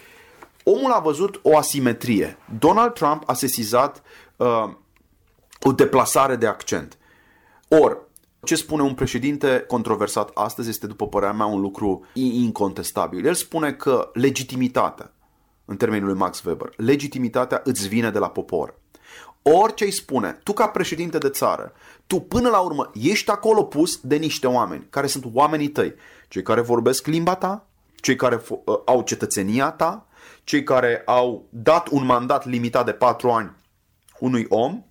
[0.65, 2.37] omul a văzut o asimetrie.
[2.59, 4.03] Donald Trump a sesizat
[4.37, 4.71] uh,
[5.61, 6.99] o deplasare de accent.
[7.69, 8.09] Or,
[8.43, 13.27] ce spune un președinte controversat astăzi este, după părerea mea, un lucru incontestabil.
[13.27, 15.13] El spune că legitimitatea,
[15.65, 18.75] în termenul lui Max Weber, legitimitatea îți vine de la popor.
[19.43, 21.73] Orice îi spune, tu ca președinte de țară,
[22.07, 25.95] tu până la urmă ești acolo pus de niște oameni, care sunt oamenii tăi,
[26.29, 30.07] cei care vorbesc limba ta, cei care uh, au cetățenia ta,
[30.45, 33.53] cei care au dat un mandat limitat de patru ani
[34.19, 34.85] unui om,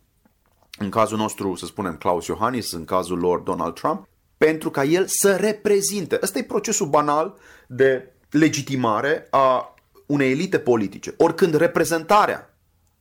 [0.77, 5.05] în cazul nostru, să spunem, Klaus Iohannis, în cazul lor Donald Trump, pentru ca el
[5.07, 6.19] să reprezinte.
[6.21, 7.37] Ăsta e procesul banal
[7.67, 11.13] de legitimare a unei elite politice.
[11.17, 12.57] Oricând reprezentarea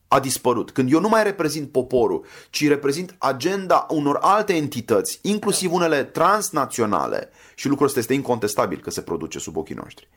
[0.07, 5.73] a dispărut, când eu nu mai reprezint poporul, ci reprezint agenda unor alte entități, inclusiv
[5.73, 10.09] unele transnaționale, și lucrul ăsta este incontestabil că se produce sub ochii noștri.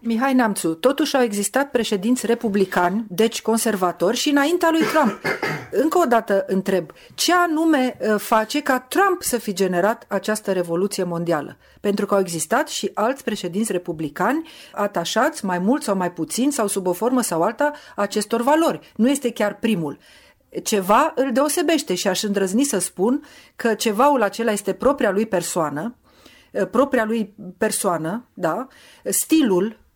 [0.00, 5.20] Mihai Namțu, totuși au existat președinți republicani, deci conservatori, și înaintea lui Trump.
[5.82, 11.04] Încă o dată întreb, ce anume uh, face ca Trump să fi generat această revoluție
[11.04, 11.56] mondială?
[11.80, 16.66] Pentru că au existat și alți președinți republicani atașați mai mult sau mai puțin sau
[16.66, 18.92] sub o formă sau alta acestor valori.
[18.96, 19.98] Nu este chiar primul
[20.62, 23.22] ceva îl deosebește și aș îndrăzni să spun
[23.56, 25.94] că cevaul acela este propria lui persoană,
[26.52, 28.66] uh, propria lui persoană, da,
[29.04, 29.87] stilul Uh,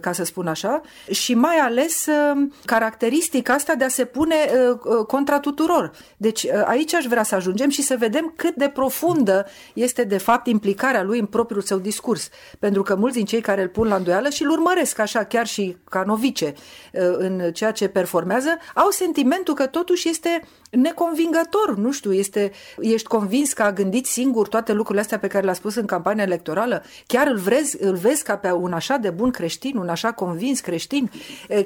[0.00, 5.06] ca să spun așa, și mai ales uh, caracteristica asta de a se pune uh,
[5.06, 5.90] contra tuturor.
[6.16, 10.46] Deci aici aș vrea să ajungem și să vedem cât de profundă este de fapt
[10.46, 12.28] implicarea lui în propriul său discurs.
[12.58, 15.46] Pentru că mulți din cei care îl pun la îndoială și îl urmăresc așa chiar
[15.46, 16.54] și ca novice
[16.92, 23.52] în ceea ce performează, au sentimentul că totuși este neconvingător, nu știu, este, ești convins
[23.52, 26.82] că a gândit singur toate lucrurile astea pe care le-a spus în campania electorală?
[27.06, 30.60] Chiar îl vezi, îl vezi ca pe un așa de bun creștin, un așa convins
[30.60, 31.10] creștin?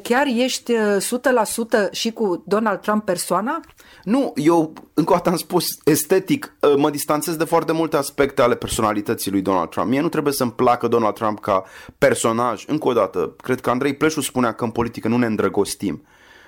[0.03, 3.61] Chiar ești 100% și cu Donald Trump persoana?
[4.05, 8.55] Nu, eu încă o dată am spus estetic, mă distanțez de foarte multe aspecte ale
[8.55, 9.88] personalității lui Donald Trump.
[9.88, 11.65] Mie nu trebuie să-mi placă Donald Trump ca
[11.99, 12.65] personaj.
[12.67, 16.03] Încă o dată, cred că Andrei Pleșu spunea că în politică nu ne îndrăgostim.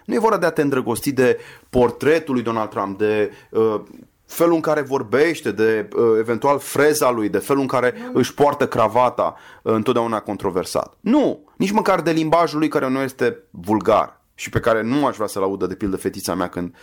[0.05, 1.39] Nu e vorba de a te îndrăgosti de
[1.71, 3.81] portretul lui Donald Trump, de uh,
[4.27, 8.11] felul în care vorbește, de uh, eventual freza lui, de felul în care nu.
[8.19, 10.97] își poartă cravata, uh, întotdeauna controversat.
[11.01, 15.15] Nu, nici măcar de limbajul lui care nu este vulgar și pe care nu aș
[15.15, 16.75] vrea să-l audă de pildă fetița mea când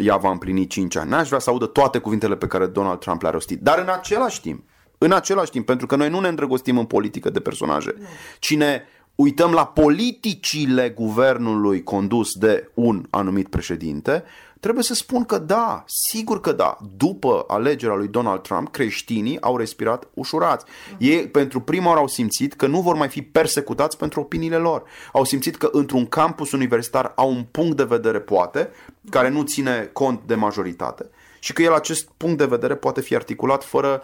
[0.00, 1.10] ea va împlini 5 ani.
[1.10, 3.60] N-aș vrea să audă toate cuvintele pe care Donald Trump le-a rostit.
[3.60, 4.64] Dar în același timp,
[4.98, 7.94] în același timp, pentru că noi nu ne îndrăgostim în politică de personaje,
[8.38, 14.24] cine uităm la politicile guvernului condus de un anumit președinte,
[14.60, 16.76] trebuie să spun că da, sigur că da.
[16.96, 20.64] După alegerea lui Donald Trump, creștinii au respirat ușurați.
[20.98, 24.82] Ei pentru prima oară au simțit că nu vor mai fi persecutați pentru opiniile lor.
[25.12, 28.70] Au simțit că într-un campus universitar au un punct de vedere, poate,
[29.10, 33.14] care nu ține cont de majoritate și că el acest punct de vedere poate fi
[33.14, 34.02] articulat fără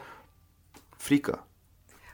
[0.96, 1.46] frică,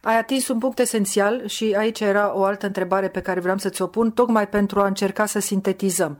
[0.07, 3.69] ai atins un punct esențial și aici era o altă întrebare pe care vreau să
[3.69, 6.19] ți-o pun, tocmai pentru a încerca să sintetizăm.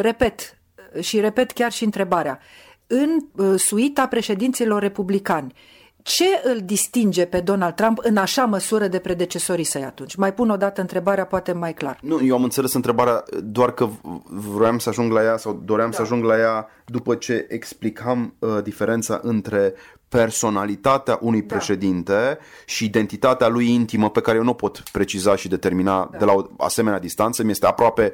[0.00, 0.58] Repet,
[1.00, 2.38] și repet chiar și întrebarea.
[2.86, 5.54] În uh, suita președinților republicani,
[6.02, 10.14] ce îl distinge pe Donald Trump în așa măsură de predecesorii săi atunci?
[10.14, 11.98] Mai pun o dată întrebarea, poate mai clar.
[12.02, 13.88] Nu, eu am înțeles întrebarea doar că
[14.24, 15.96] vroiam să ajung la ea sau doream da.
[15.96, 19.74] să ajung la ea după ce explicam uh, diferența între
[20.08, 21.54] personalitatea unui da.
[21.54, 26.18] președinte și identitatea lui intimă pe care eu nu pot preciza și determina da.
[26.18, 27.42] de la o asemenea distanță.
[27.42, 28.12] Mi este aproape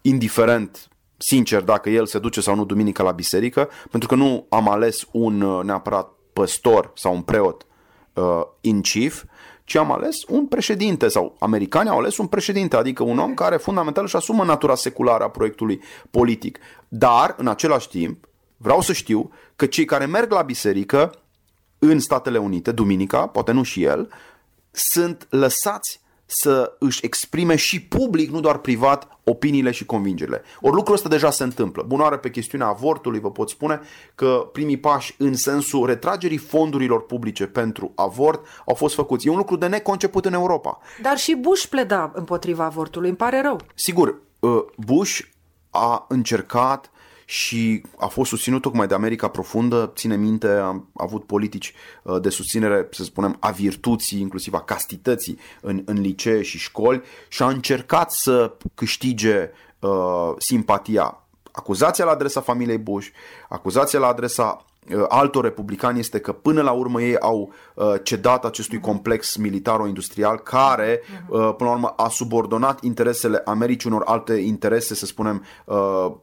[0.00, 4.68] indiferent sincer dacă el se duce sau nu duminică la biserică, pentru că nu am
[4.68, 7.66] ales un uh, neapărat păstor sau un preot
[8.12, 9.24] uh, in chief,
[9.64, 13.56] ci am ales un președinte sau americanii au ales un președinte, adică un om care
[13.56, 16.58] fundamental își asumă natura seculară a proiectului politic.
[16.88, 21.12] Dar, în același timp, vreau să știu că cei care merg la biserică
[21.78, 24.08] în Statele Unite, duminica, poate nu și el,
[24.70, 30.42] sunt lăsați să își exprime și public, nu doar privat, opiniile și convingerile.
[30.60, 31.84] Ori lucrul ăsta deja se întâmplă.
[31.86, 33.80] Bunoară pe chestiunea avortului, vă pot spune
[34.14, 39.26] că primii pași în sensul retragerii fondurilor publice pentru avort au fost făcuți.
[39.26, 40.78] E un lucru de neconceput în Europa.
[41.02, 43.60] Dar și Bush pleda împotriva avortului, îmi pare rău.
[43.74, 45.20] Sigur, uh, Bush
[45.70, 46.90] a încercat
[47.30, 49.92] și a fost susținut tocmai de America Profundă.
[49.94, 55.38] Ține minte, am avut politici uh, de susținere, să spunem, a virtuții, inclusiv a castității
[55.60, 61.22] în, în licee și școli și a încercat să câștige uh, simpatia.
[61.52, 63.08] Acuzația la adresa familiei Bush,
[63.48, 64.67] acuzația la adresa uh,
[65.08, 71.00] altor republicani este că până la urmă ei au uh, cedat acestui complex militar-industrial care
[71.28, 75.44] uh, până la urmă a subordonat interesele Americii unor alte interese, să spunem,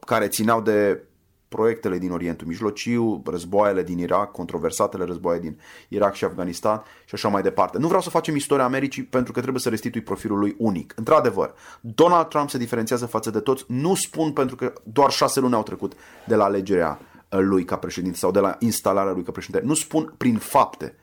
[0.00, 1.02] care țineau de
[1.48, 7.28] proiectele din Orientul Mijlociu, războaiele din Irak, controversatele războaie din Irak și Afganistan și așa
[7.28, 7.78] mai departe.
[7.78, 10.92] Nu vreau să facem istoria Americii pentru că trebuie să restitui profilul lui unic.
[10.96, 13.64] Într-adevăr, Donald Trump se diferențiază față de toți.
[13.68, 15.92] Nu spun pentru că doar șase luni au trecut
[16.26, 16.98] de la alegerea
[17.28, 19.66] lui ca președinte sau de la instalarea lui ca președinte.
[19.66, 20.94] Nu spun prin fapte.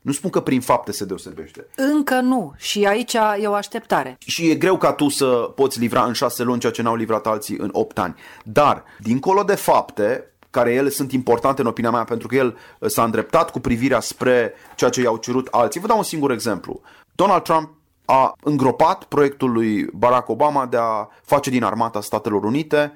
[0.00, 1.66] Nu spun că prin fapte se deosebește.
[1.76, 2.52] Încă nu.
[2.56, 4.16] Și aici e o așteptare.
[4.18, 7.26] Și e greu ca tu să poți livra în șase luni ceea ce n-au livrat
[7.26, 8.14] alții în opt ani.
[8.44, 12.90] Dar, dincolo de fapte, care ele sunt importante în opinia mea pentru că el uh,
[12.90, 15.80] s-a îndreptat cu privirea spre ceea ce i-au cerut alții.
[15.80, 16.80] Vă dau un singur exemplu.
[17.14, 17.70] Donald Trump
[18.04, 22.92] a îngropat proiectul lui Barack Obama de a face din armata Statelor Unite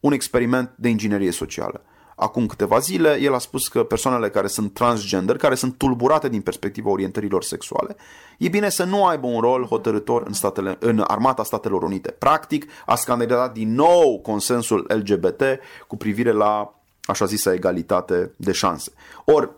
[0.00, 1.82] un experiment de inginerie socială.
[2.20, 6.40] Acum câteva zile, el a spus că persoanele care sunt transgender, care sunt tulburate din
[6.40, 7.96] perspectiva orientărilor sexuale,
[8.38, 12.10] e bine să nu aibă un rol hotărător în, statele, în armata Statelor Unite.
[12.10, 15.42] Practic, a scandalat din nou consensul LGBT
[15.86, 18.92] cu privire la așa zisă egalitate de șanse.
[19.24, 19.50] Ori,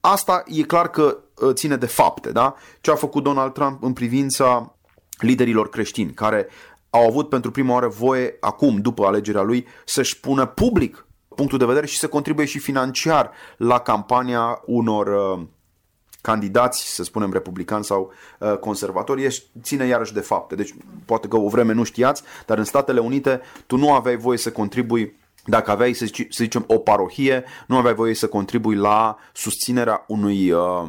[0.00, 2.54] asta e clar că uh, ține de fapte, da?
[2.80, 4.74] Ce a făcut Donald Trump în privința
[5.18, 6.48] liderilor creștini, care
[6.90, 11.04] au avut pentru prima oară voie, acum, după alegerea lui, să-și pună public
[11.40, 15.46] punctul de vedere și să contribuie și financiar la campania unor uh,
[16.20, 20.54] candidați, să spunem republicani sau uh, conservatori, ești, ține iarăși de fapte.
[20.54, 20.74] Deci
[21.04, 24.52] poate că o vreme nu știați, dar în Statele Unite tu nu aveai voie să
[24.52, 29.16] contribui dacă aveai, să, zic, să zicem, o parohie, nu aveai voie să contribui la
[29.32, 30.88] susținerea unui uh,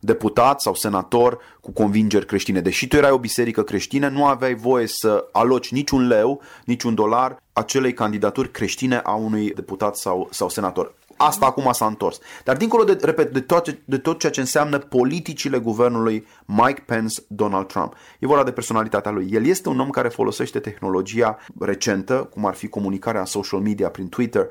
[0.00, 2.60] deputat sau senator cu convingeri creștine.
[2.60, 7.42] Deși tu erai o biserică creștină, nu aveai voie să aloci niciun leu, niciun dolar
[7.58, 10.94] acelei candidaturi creștine a unui deputat sau, sau senator.
[11.16, 12.18] Asta acum s-a întors.
[12.44, 17.22] Dar dincolo de, repet, de, tot, de tot ceea ce înseamnă politicile guvernului Mike Pence,
[17.26, 17.94] Donald Trump.
[18.18, 19.28] E vorba de personalitatea lui.
[19.30, 23.88] El este un om care folosește tehnologia recentă, cum ar fi comunicarea în social media
[23.88, 24.46] prin Twitter.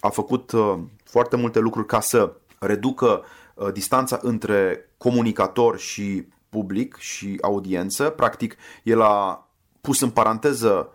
[0.00, 6.96] A făcut uh, foarte multe lucruri ca să reducă uh, distanța între comunicator și public
[6.98, 8.10] și audiență.
[8.10, 9.48] Practic, el a
[9.80, 10.92] pus în paranteză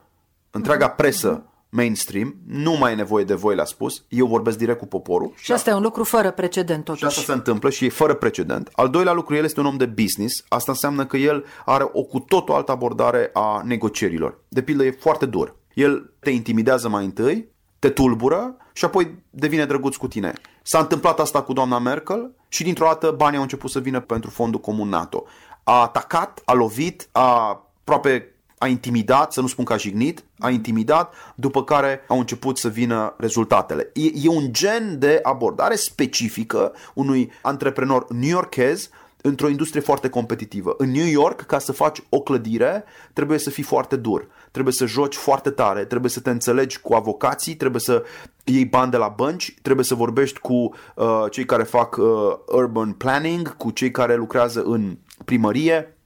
[0.52, 4.86] întreaga presă mainstream, nu mai e nevoie de voi, le-a spus, eu vorbesc direct cu
[4.86, 5.34] poporul.
[5.36, 7.02] Și asta e un lucru fără precedent totuși.
[7.02, 8.70] Și asta se întâmplă și e fără precedent.
[8.72, 12.02] Al doilea lucru, el este un om de business, asta înseamnă că el are o
[12.04, 14.40] cu totul altă abordare a negocierilor.
[14.48, 15.56] De pildă, e foarte dur.
[15.74, 17.48] El te intimidează mai întâi,
[17.80, 20.34] te tulbură și apoi devine drăguț cu tine.
[20.62, 24.30] S-a întâmplat asta cu doamna Merkel și dintr-o dată banii au început să vină pentru
[24.30, 25.26] fondul comun NATO.
[25.64, 27.48] A atacat, a lovit, a
[27.82, 32.58] aproape a intimidat, să nu spun că a jignit, a intimidat, după care au început
[32.58, 33.92] să vină rezultatele.
[33.94, 38.90] E, e un gen de abordare specifică unui antreprenor new-yorkez
[39.22, 40.76] într-o industrie foarte competitivă.
[40.78, 42.84] În New York, ca să faci o clădire,
[43.14, 46.94] trebuie să fii foarte dur, trebuie să joci foarte tare, trebuie să te înțelegi cu
[46.94, 48.04] avocații, trebuie să
[48.44, 50.54] iei bani de la bănci, trebuie să vorbești cu
[50.96, 52.06] uh, cei care fac uh,
[52.48, 55.97] urban planning, cu cei care lucrează în primărie,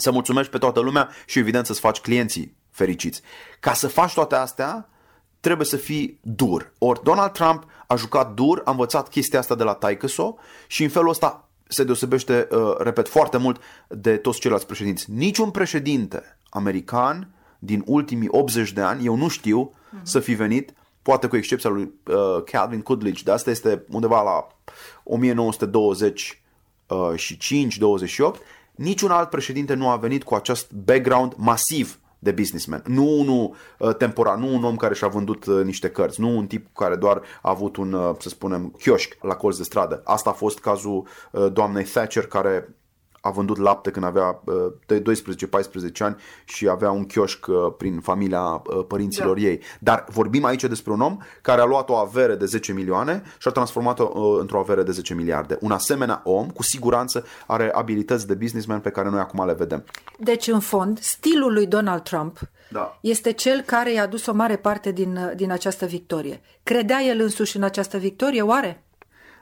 [0.00, 3.20] să mulțumești pe toată lumea și evident să-ți faci clienții fericiți.
[3.60, 4.88] Ca să faci toate astea,
[5.40, 6.72] trebuie să fii dur.
[6.78, 10.36] Ori Donald Trump a jucat dur, a învățat chestia asta de la Taikeso
[10.66, 15.10] și în felul ăsta se deosebește, uh, repet, foarte mult de toți ceilalți președinți.
[15.10, 20.02] Niciun președinte american din ultimii 80 de ani, eu nu știu uh-huh.
[20.02, 24.46] să fi venit, poate cu excepția lui uh, Calvin Coolidge, dar asta este undeva la
[25.04, 26.42] 1920
[26.86, 27.38] uh, și
[28.22, 28.34] 5-28,
[28.78, 32.82] Niciun alt președinte nu a venit cu acest background masiv de businessman.
[32.86, 36.46] Nu unul uh, temporar, nu un om care și-a vândut uh, niște cărți, nu un
[36.46, 40.02] tip care doar a avut un, uh, să spunem, chioșc la colț de stradă.
[40.04, 42.68] Asta a fost cazul uh, doamnei Thatcher care
[43.20, 44.54] a vândut lapte când avea uh,
[44.86, 49.42] de 12-14 ani și avea un chioșc uh, prin familia uh, părinților da.
[49.42, 49.60] ei.
[49.78, 53.48] Dar vorbim aici despre un om care a luat o avere de 10 milioane și
[53.48, 55.58] a transformat-o într-o avere de 10 miliarde.
[55.60, 59.84] Un asemenea om, cu siguranță, are abilități de businessman pe care noi acum le vedem.
[60.18, 62.38] Deci, în fond, stilul lui Donald Trump
[62.70, 62.98] da.
[63.00, 66.40] este cel care i-a dus o mare parte din, din această victorie.
[66.62, 68.82] Credea el însuși în această victorie, oare?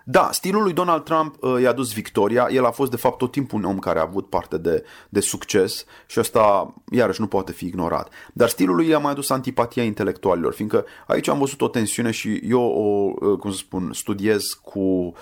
[0.08, 2.48] Da, stilul lui Donald Trump uh, i-a dus victoria.
[2.50, 5.20] El a fost de fapt tot timpul un om care a avut parte de, de
[5.20, 8.12] succes și asta iarăși nu poate fi ignorat.
[8.32, 12.40] Dar stilul lui i-a mai adus antipatia intelectualilor, fiindcă aici am văzut o tensiune și
[12.48, 15.12] eu o, uh, cum să spun, studiez cu um,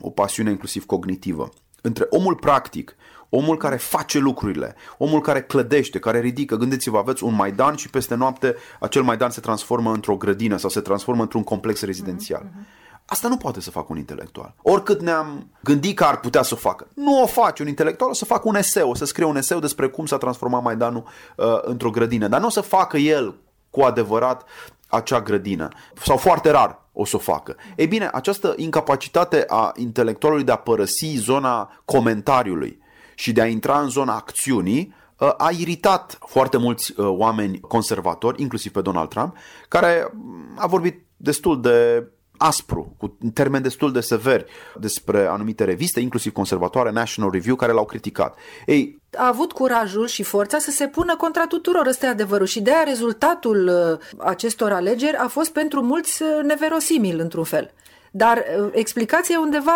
[0.00, 1.48] o pasiune inclusiv cognitivă.
[1.80, 2.96] Între omul practic,
[3.28, 6.56] omul care face lucrurile, omul care clădește, care ridică.
[6.56, 10.80] Gândiți-vă, aveți un Maidan și peste noapte acel Maidan se transformă într-o grădină sau se
[10.80, 12.42] transformă într-un complex rezidențial.
[12.42, 12.80] Mm-hmm.
[13.04, 14.54] Asta nu poate să facă un intelectual.
[14.62, 16.88] Oricât ne-am gândit că ar putea să o facă.
[16.94, 19.58] Nu o face un intelectual, o să facă un eseu, o să scrie un eseu
[19.58, 21.04] despre cum s-a transformat Maidanul
[21.36, 22.28] uh, într-o grădină.
[22.28, 23.34] Dar nu o să facă el
[23.70, 24.44] cu adevărat
[24.88, 25.68] acea grădină.
[26.04, 27.56] Sau foarte rar o să o facă.
[27.76, 32.80] Ei bine, această incapacitate a intelectualului de a părăsi zona comentariului
[33.14, 38.42] și de a intra în zona acțiunii uh, a iritat foarte mulți uh, oameni conservatori,
[38.42, 39.36] inclusiv pe Donald Trump,
[39.68, 40.12] care
[40.56, 42.06] a vorbit destul de
[42.42, 44.44] aspru, cu termeni destul de severi
[44.80, 48.38] despre anumite reviste, inclusiv conservatoare, National Review, care l-au criticat.
[48.66, 52.46] Ei, a avut curajul și forța să se pună contra tuturor, ăsta e adevărul.
[52.46, 57.70] Și de aia rezultatul uh, acestor alegeri a fost pentru mulți uh, neverosimil, într-un fel.
[58.10, 59.72] Dar uh, explicația e undeva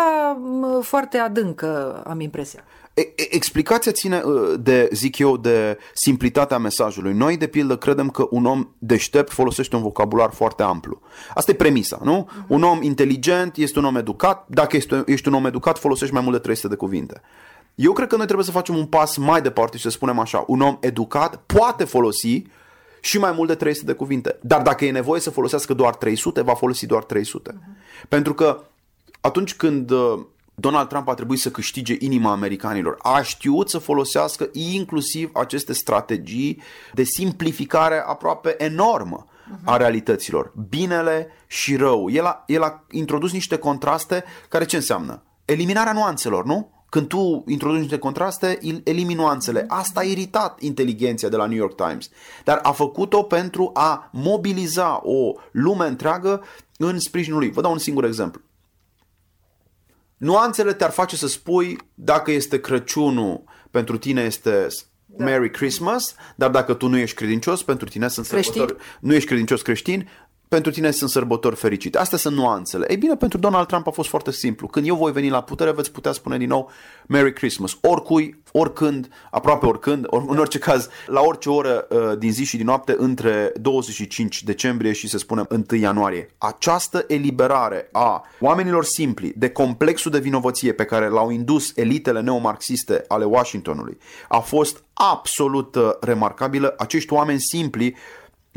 [0.81, 2.63] foarte adâncă, am impresia.
[3.29, 7.13] Explicația ține uh, de, zic eu, de simplitatea mesajului.
[7.13, 11.01] Noi, de pildă, credem că un om deștept folosește un vocabular foarte amplu.
[11.33, 12.29] Asta e premisa, nu?
[12.29, 12.47] Uh-huh.
[12.47, 14.45] Un om inteligent este un om educat.
[14.47, 17.21] Dacă ești, ești un om educat, folosești mai mult de 300 de cuvinte.
[17.75, 20.43] Eu cred că noi trebuie să facem un pas mai departe și să spunem așa,
[20.47, 22.43] un om educat poate folosi
[23.01, 24.39] și mai mult de 300 de cuvinte.
[24.41, 27.51] Dar dacă e nevoie să folosească doar 300, va folosi doar 300.
[27.51, 28.07] Uh-huh.
[28.09, 28.63] Pentru că
[29.21, 30.19] atunci când uh,
[30.59, 32.97] Donald Trump a trebuit să câștige inima americanilor.
[33.01, 36.61] A știut să folosească inclusiv aceste strategii
[36.93, 39.25] de simplificare aproape enormă
[39.63, 40.53] a realităților.
[40.69, 42.09] Binele și rău.
[42.09, 45.23] El a, el a introdus niște contraste care ce înseamnă?
[45.45, 46.71] Eliminarea nuanțelor, nu?
[46.89, 49.65] Când tu introduci niște contraste, elimini nuanțele.
[49.67, 52.09] Asta a iritat inteligenția de la New York Times.
[52.43, 56.43] Dar a făcut-o pentru a mobiliza o lume întreagă
[56.77, 57.51] în sprijinul lui.
[57.51, 58.41] Vă dau un singur exemplu.
[60.17, 64.67] Nuanțele te-ar face să spui dacă este Crăciunul, pentru tine este
[65.05, 65.23] da.
[65.23, 69.61] Merry Christmas, dar dacă tu nu ești credincios, pentru tine sunt sărbători, nu ești credincios
[69.61, 70.09] creștin,
[70.47, 71.97] pentru tine sunt sărbători fericite.
[71.97, 72.85] Astea sunt nuanțele.
[72.89, 74.67] Ei bine, pentru Donald Trump a fost foarte simplu.
[74.67, 76.71] Când eu voi veni la putere, veți putea spune din nou
[77.07, 77.77] Merry Christmas.
[77.81, 82.57] Oricui, oricând, aproape oricând, or, în orice caz, la orice oră uh, din zi și
[82.57, 86.29] din noapte, între 25 decembrie și să spunem 1 ianuarie.
[86.37, 93.03] Această eliberare a oamenilor simpli de complexul de vinovăție pe care l-au indus elitele neomarxiste
[93.07, 96.73] ale Washingtonului a fost absolut uh, remarcabilă.
[96.77, 97.95] Acești oameni simpli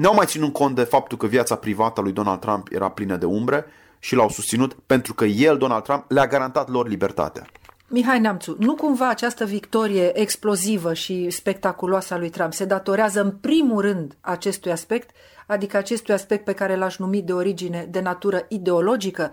[0.01, 3.17] N-au mai ținut cont de faptul că viața privată a lui Donald Trump era plină
[3.17, 3.65] de umbre
[3.99, 7.47] și l-au susținut pentru că el, Donald Trump, le-a garantat lor libertatea.
[7.89, 13.31] Mihai Neamțu, nu cumva această victorie explozivă și spectaculoasă a lui Trump se datorează în
[13.31, 15.11] primul rând acestui aspect,
[15.47, 19.33] adică acestui aspect pe care l-aș numi de origine de natură ideologică?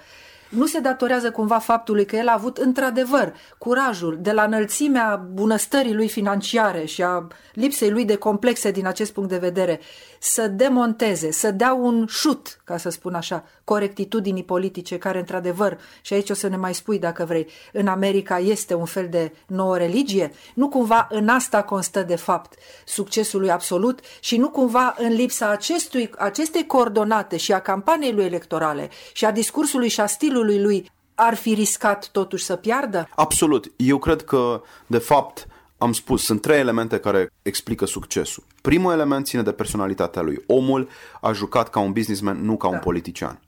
[0.49, 5.93] Nu se datorează cumva faptului că el a avut într-adevăr curajul de la înălțimea bunăstării
[5.93, 9.79] lui financiare și a lipsei lui de complexe din acest punct de vedere
[10.19, 16.13] să demonteze, să dea un șut, ca să spun așa, corectitudinii politice care într-adevăr, și
[16.13, 19.77] aici o să ne mai spui dacă vrei, în America este un fel de nouă
[19.77, 22.53] religie, nu cumva în asta constă de fapt
[22.85, 28.25] succesul lui absolut și nu cumva în lipsa acestui, acestei coordonate și a campaniei lui
[28.25, 33.09] electorale și a discursului și a stilului lui ar fi riscat totuși să piardă?
[33.15, 33.71] Absolut.
[33.75, 38.43] Eu cred că, de fapt, am spus, sunt trei elemente care explică succesul.
[38.61, 40.43] Primul element ține de personalitatea lui.
[40.47, 40.89] Omul
[41.21, 42.73] a jucat ca un businessman, nu ca da.
[42.73, 43.41] un politician.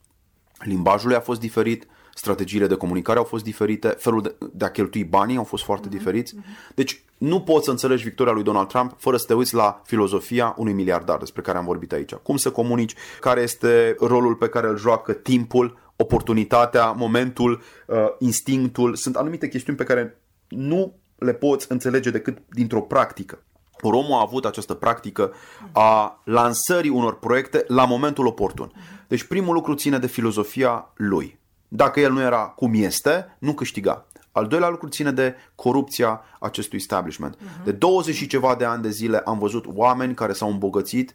[0.59, 4.71] Limbajul lui a fost diferit, strategiile de comunicare au fost diferite, felul de, de a
[4.71, 5.91] cheltui banii au fost foarte mm-hmm.
[5.91, 6.35] diferiți.
[6.35, 6.75] Mm-hmm.
[6.75, 10.53] Deci nu poți să înțelegi victoria lui Donald Trump fără să te uiți la filozofia
[10.57, 12.13] unui miliardar despre care am vorbit aici.
[12.13, 18.95] Cum să comunici, care este rolul pe care îl joacă timpul, oportunitatea, momentul, uh, instinctul.
[18.95, 23.43] Sunt anumite chestiuni pe care nu le poți înțelege decât dintr-o practică.
[23.81, 25.33] Romul a avut această practică
[25.71, 28.71] a lansării unor proiecte la momentul oportun.
[29.07, 31.39] Deci primul lucru ține de filozofia lui.
[31.67, 34.05] Dacă el nu era cum este, nu câștiga.
[34.31, 37.37] Al doilea lucru ține de corupția acestui establishment.
[37.63, 41.13] De 20 și ceva de ani de zile am văzut oameni care s-au îmbogățit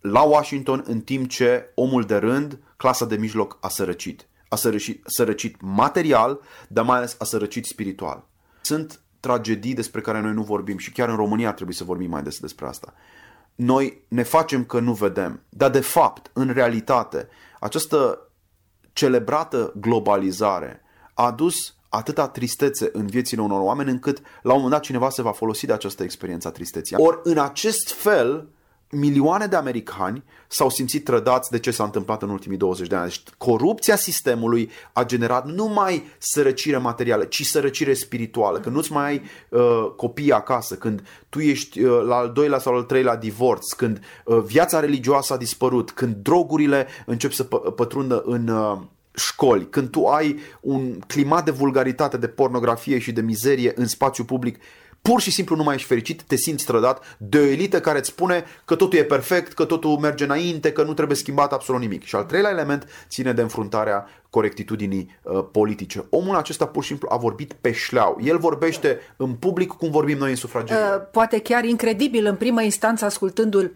[0.00, 4.28] la Washington în timp ce omul de rând, clasa de mijloc, a sărăcit.
[4.48, 8.24] A sărăcit, sărăcit material, dar mai ales a sărăcit spiritual.
[8.60, 12.10] Sunt tragedii despre care noi nu vorbim și chiar în România ar trebui să vorbim
[12.10, 12.94] mai des despre asta.
[13.54, 17.28] Noi ne facem că nu vedem, dar de fapt, în realitate,
[17.60, 18.30] această
[18.92, 20.80] celebrată globalizare
[21.14, 25.22] a adus atâta tristețe în viețile unor oameni încât la un moment dat cineva se
[25.22, 26.96] va folosi de această experiență a tristeții.
[26.96, 28.48] Ori în acest fel
[28.90, 33.08] milioane de americani s-au simțit trădați de ce s-a întâmplat în ultimii 20 de ani.
[33.08, 38.60] Deci corupția sistemului a generat nu numai sărăcire materială, ci sărăcire spirituală.
[38.60, 42.74] Când nu-ți mai ai uh, copii acasă, când tu ești uh, la al doilea sau
[42.74, 48.22] al treilea divorț, când uh, viața religioasă a dispărut, când drogurile încep să pă- pătrundă
[48.26, 48.48] în...
[48.48, 48.78] Uh,
[49.18, 54.24] școli, când tu ai un climat de vulgaritate, de pornografie și de mizerie în spațiu
[54.24, 54.58] public,
[55.06, 58.08] pur și simplu nu mai ești fericit, te simți trădat de o elită care îți
[58.08, 62.04] spune că totul e perfect, că totul merge înainte, că nu trebuie schimbat absolut nimic.
[62.04, 66.04] Și al treilea element ține de înfruntarea corectitudinii uh, politice.
[66.10, 68.18] Omul acesta pur și simplu a vorbit pe șleau.
[68.22, 70.82] El vorbește în public cum vorbim noi în sufragerie.
[70.82, 73.72] Uh, poate chiar incredibil în primă instanță ascultându-l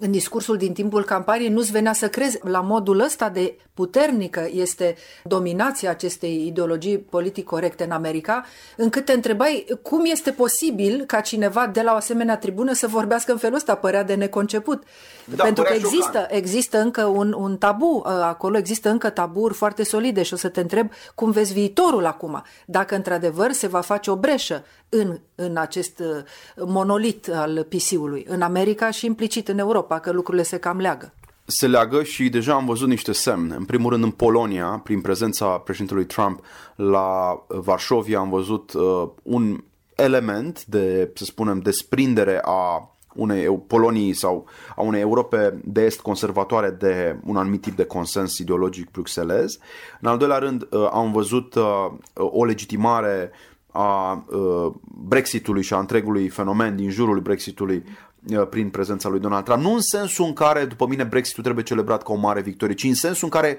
[0.00, 4.96] în discursul din timpul campaniei nu-ți venea să crezi la modul ăsta de puternică este
[5.24, 8.44] dominația acestei ideologii politic corecte în America,
[8.76, 13.32] încât te întrebai cum este posibil ca cineva de la o asemenea tribună să vorbească
[13.32, 14.82] în felul ăsta, părea de neconceput.
[15.24, 19.82] Da, Pentru că există, există încă un, un tabu, ă, acolo există încă taburi foarte
[19.82, 24.10] solide și o să te întreb cum vezi viitorul acum, dacă într-adevăr se va face
[24.10, 26.24] o breșă în, în acest ă,
[26.66, 31.12] monolit al PC-ului, în America și implicit în Europa, că lucrurile se cam leagă
[31.50, 33.54] se leagă și deja am văzut niște semne.
[33.54, 36.40] În primul rând în Polonia, prin prezența președintelui Trump
[36.74, 39.64] la Varșovia, am văzut uh, un
[39.94, 46.70] element de, să spunem, desprindere a unei Polonii sau a unei Europe de est conservatoare
[46.70, 49.58] de un anumit tip de consens ideologic bruxelez.
[50.00, 53.30] În al doilea rând, uh, am văzut uh, o legitimare
[53.72, 54.72] a uh,
[55.08, 58.07] Brexitului și a întregului fenomen din jurul Brexitului Uh,
[58.50, 59.62] prin prezența lui Donald Trump.
[59.62, 62.84] Nu în sensul în care, după mine, Brexitul trebuie celebrat ca o mare victorie, ci
[62.84, 63.58] în sensul în care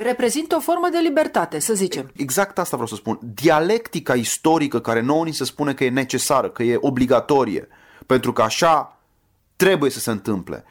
[0.00, 2.10] Reprezintă o formă de libertate, să zicem.
[2.16, 3.18] Exact asta vreau să spun.
[3.34, 7.68] Dialectica istorică care nouă ni se spune că e necesară, că e obligatorie,
[8.06, 8.98] pentru că așa
[9.56, 10.64] trebuie să se întâmple,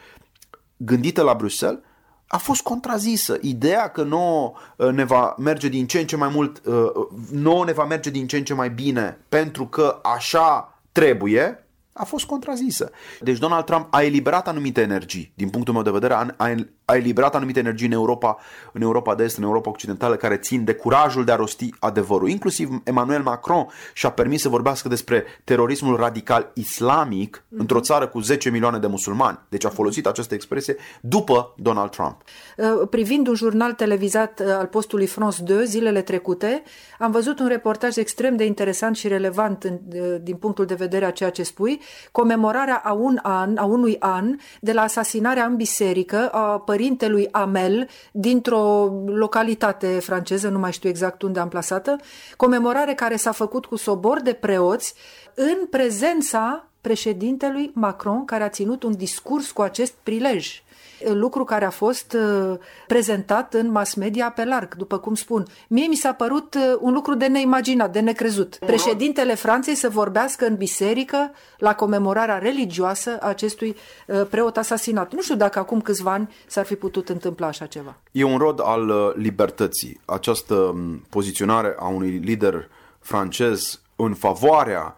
[0.77, 1.79] gândită la Bruxelles,
[2.27, 3.37] a fost contrazisă.
[3.41, 6.89] Ideea că nouă uh, ne va merge din ce în ce mai mult, uh,
[7.31, 11.66] nouă ne va merge din ce în ce mai bine pentru că așa trebuie,
[11.97, 12.91] a fost contrazisă.
[13.19, 16.55] Deci Donald Trump a eliberat anumite energii, din punctul meu de vedere, a,
[16.89, 18.37] a eliberat anumite energii în Europa,
[18.71, 22.29] în Europa de Est, în Europa Occidentală, care țin de curajul de a rosti adevărul.
[22.29, 27.57] Inclusiv Emmanuel Macron și-a permis să vorbească despre terorismul radical islamic mm-hmm.
[27.57, 29.39] într-o țară cu 10 milioane de musulmani.
[29.49, 32.21] Deci a folosit această expresie după Donald Trump.
[32.57, 36.63] Uh, privind un jurnal televizat uh, al postului France 2 zilele trecute,
[36.99, 41.11] am văzut un reportaj extrem de interesant și relevant uh, din punctul de vedere a
[41.11, 41.81] ceea ce spui,
[42.11, 47.89] comemorarea a, un an, a unui an de la asasinarea în biserică a părintelui Amel
[48.11, 51.95] dintr-o localitate franceză, nu mai știu exact unde am plasată,
[52.35, 54.93] comemorare care s-a făcut cu sobor de preoți
[55.33, 60.63] în prezența președintelui Macron, care a ținut un discurs cu acest prilej
[61.03, 65.45] lucru care a fost uh, prezentat în mass media pe larg, după cum spun.
[65.67, 68.55] Mie mi s-a părut uh, un lucru de neimaginat, de necrezut.
[68.55, 73.75] Președintele Franței să vorbească în biserică la comemorarea religioasă a acestui
[74.07, 75.13] uh, preot asasinat.
[75.13, 77.95] Nu știu dacă acum câțiva ani s-ar fi putut întâmpla așa ceva.
[78.11, 80.01] E un rod al libertății.
[80.05, 82.69] Această um, poziționare a unui lider
[82.99, 84.95] francez în favoarea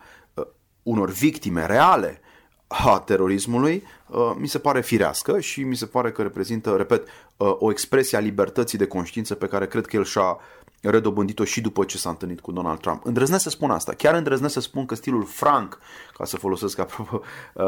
[0.84, 2.22] unor victime reale
[2.68, 3.99] a terorismului uh,
[4.38, 7.08] mi se pare firească și mi se pare că reprezintă, repet,
[7.38, 10.38] uh, o expresie a libertății de conștiință pe care cred că el și-a
[10.82, 13.06] redobândit-o și după ce s-a întâlnit cu Donald Trump.
[13.06, 13.94] Îndrăznesc să spun asta.
[13.94, 15.80] Chiar îndrăznesc să spun că stilul franc,
[16.18, 17.22] ca să folosesc apropo
[17.54, 17.64] uh,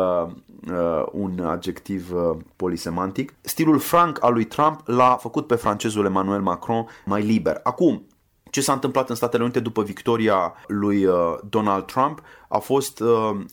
[0.71, 6.41] uh, un adjectiv uh, polisemantic, stilul franc al lui Trump l-a făcut pe francezul Emmanuel
[6.41, 7.59] Macron mai liber.
[7.63, 8.05] Acum,
[8.51, 11.15] ce s-a întâmplat în Statele Unite după victoria lui uh,
[11.49, 13.07] Donald Trump a fost uh,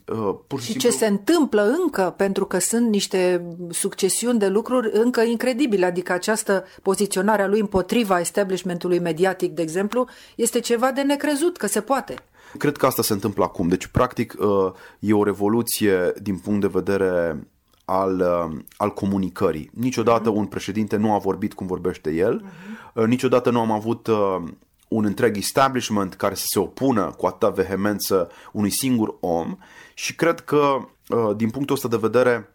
[0.07, 0.90] uh, pur și, și simplu...
[0.90, 6.64] ce se întâmplă încă, pentru că sunt niște succesiuni de lucruri încă incredibile, adică această
[6.82, 12.14] poziționare a lui împotriva establishmentului mediatic, de exemplu, este ceva de necrezut că se poate.
[12.59, 13.68] Cred că asta se întâmplă acum.
[13.68, 17.46] Deci, practic, uh, e o revoluție din punct de vedere
[17.84, 19.70] al, uh, al comunicării.
[19.74, 20.36] Niciodată uh-huh.
[20.36, 23.07] un președinte nu a vorbit cum vorbește el, uh-huh.
[23.07, 24.09] niciodată nu am avut
[24.89, 29.57] un întreg establishment care să se opună cu atâta vehemență unui singur om
[29.95, 30.78] și cred că
[31.09, 32.53] uh, din punctul ăsta de vedere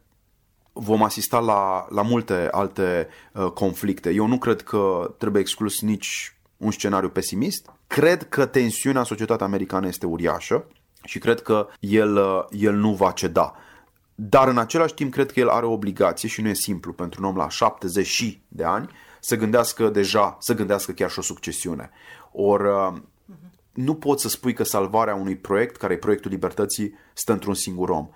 [0.74, 4.10] vom asista la, la multe alte uh, conflicte.
[4.10, 7.70] Eu nu cred că trebuie exclus nici un scenariu pesimist.
[7.88, 10.66] Cred că tensiunea în societatea americană este uriașă
[11.04, 13.56] și cred că el, uh, el nu va ceda.
[14.16, 17.22] Dar în același timp cred că el are o obligație și nu e simplu pentru
[17.22, 21.90] un om la 70 de ani să gândească deja, să gândească chiar și o succesiune.
[22.34, 23.02] Or, uh,
[23.74, 27.90] nu poți să spui că salvarea unui proiect, care e proiectul libertății, stă într-un singur
[27.90, 28.10] om.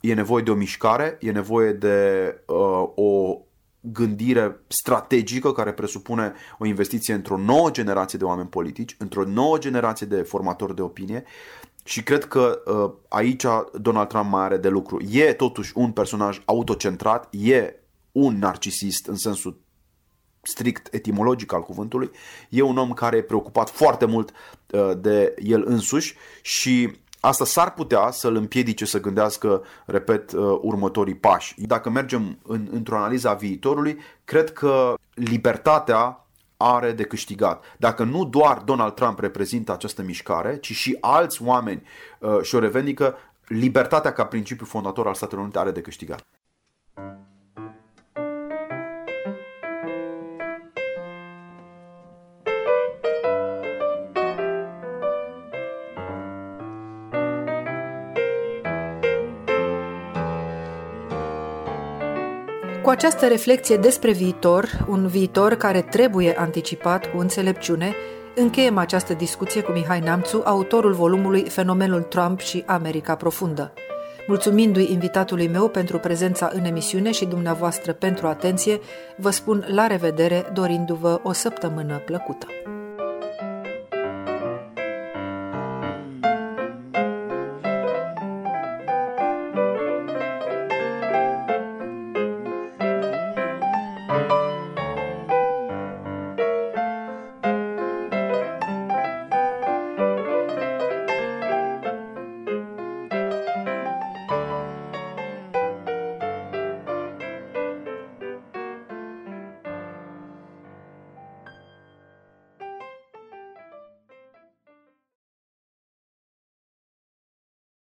[0.00, 3.38] E nevoie de o mișcare, e nevoie de uh, o
[3.80, 10.06] gândire strategică care presupune o investiție într-o nouă generație de oameni politici, într-o nouă generație
[10.06, 11.24] de formatori de opinie
[11.84, 13.44] și cred că uh, aici
[13.80, 15.00] Donald Trump mai are de lucru.
[15.10, 17.74] E totuși un personaj autocentrat, e
[18.12, 19.60] un narcisist în sensul
[20.42, 22.10] strict etimologic al cuvântului,
[22.48, 24.32] e un om care e preocupat foarte mult
[24.70, 31.14] uh, de el însuși și asta s-ar putea să-l împiedice să gândească, repet, uh, următorii
[31.14, 31.54] pași.
[31.56, 36.24] Dacă mergem în, într-o analiză a viitorului, cred că libertatea
[36.56, 37.64] are de câștigat.
[37.78, 41.82] Dacă nu doar Donald Trump reprezintă această mișcare, ci și alți oameni
[42.18, 43.16] uh, și-o revendică,
[43.46, 46.24] libertatea ca principiu fondator al Statelor Unite are de câștigat.
[62.90, 67.94] Această reflexie despre viitor, un viitor care trebuie anticipat cu înțelepciune,
[68.36, 73.72] încheiem această discuție cu Mihai Namțu, autorul volumului Fenomenul Trump și America Profundă.
[74.26, 78.80] Mulțumindu-i invitatului meu pentru prezența în emisiune și dumneavoastră pentru atenție,
[79.16, 82.46] vă spun la revedere dorindu-vă o săptămână plăcută.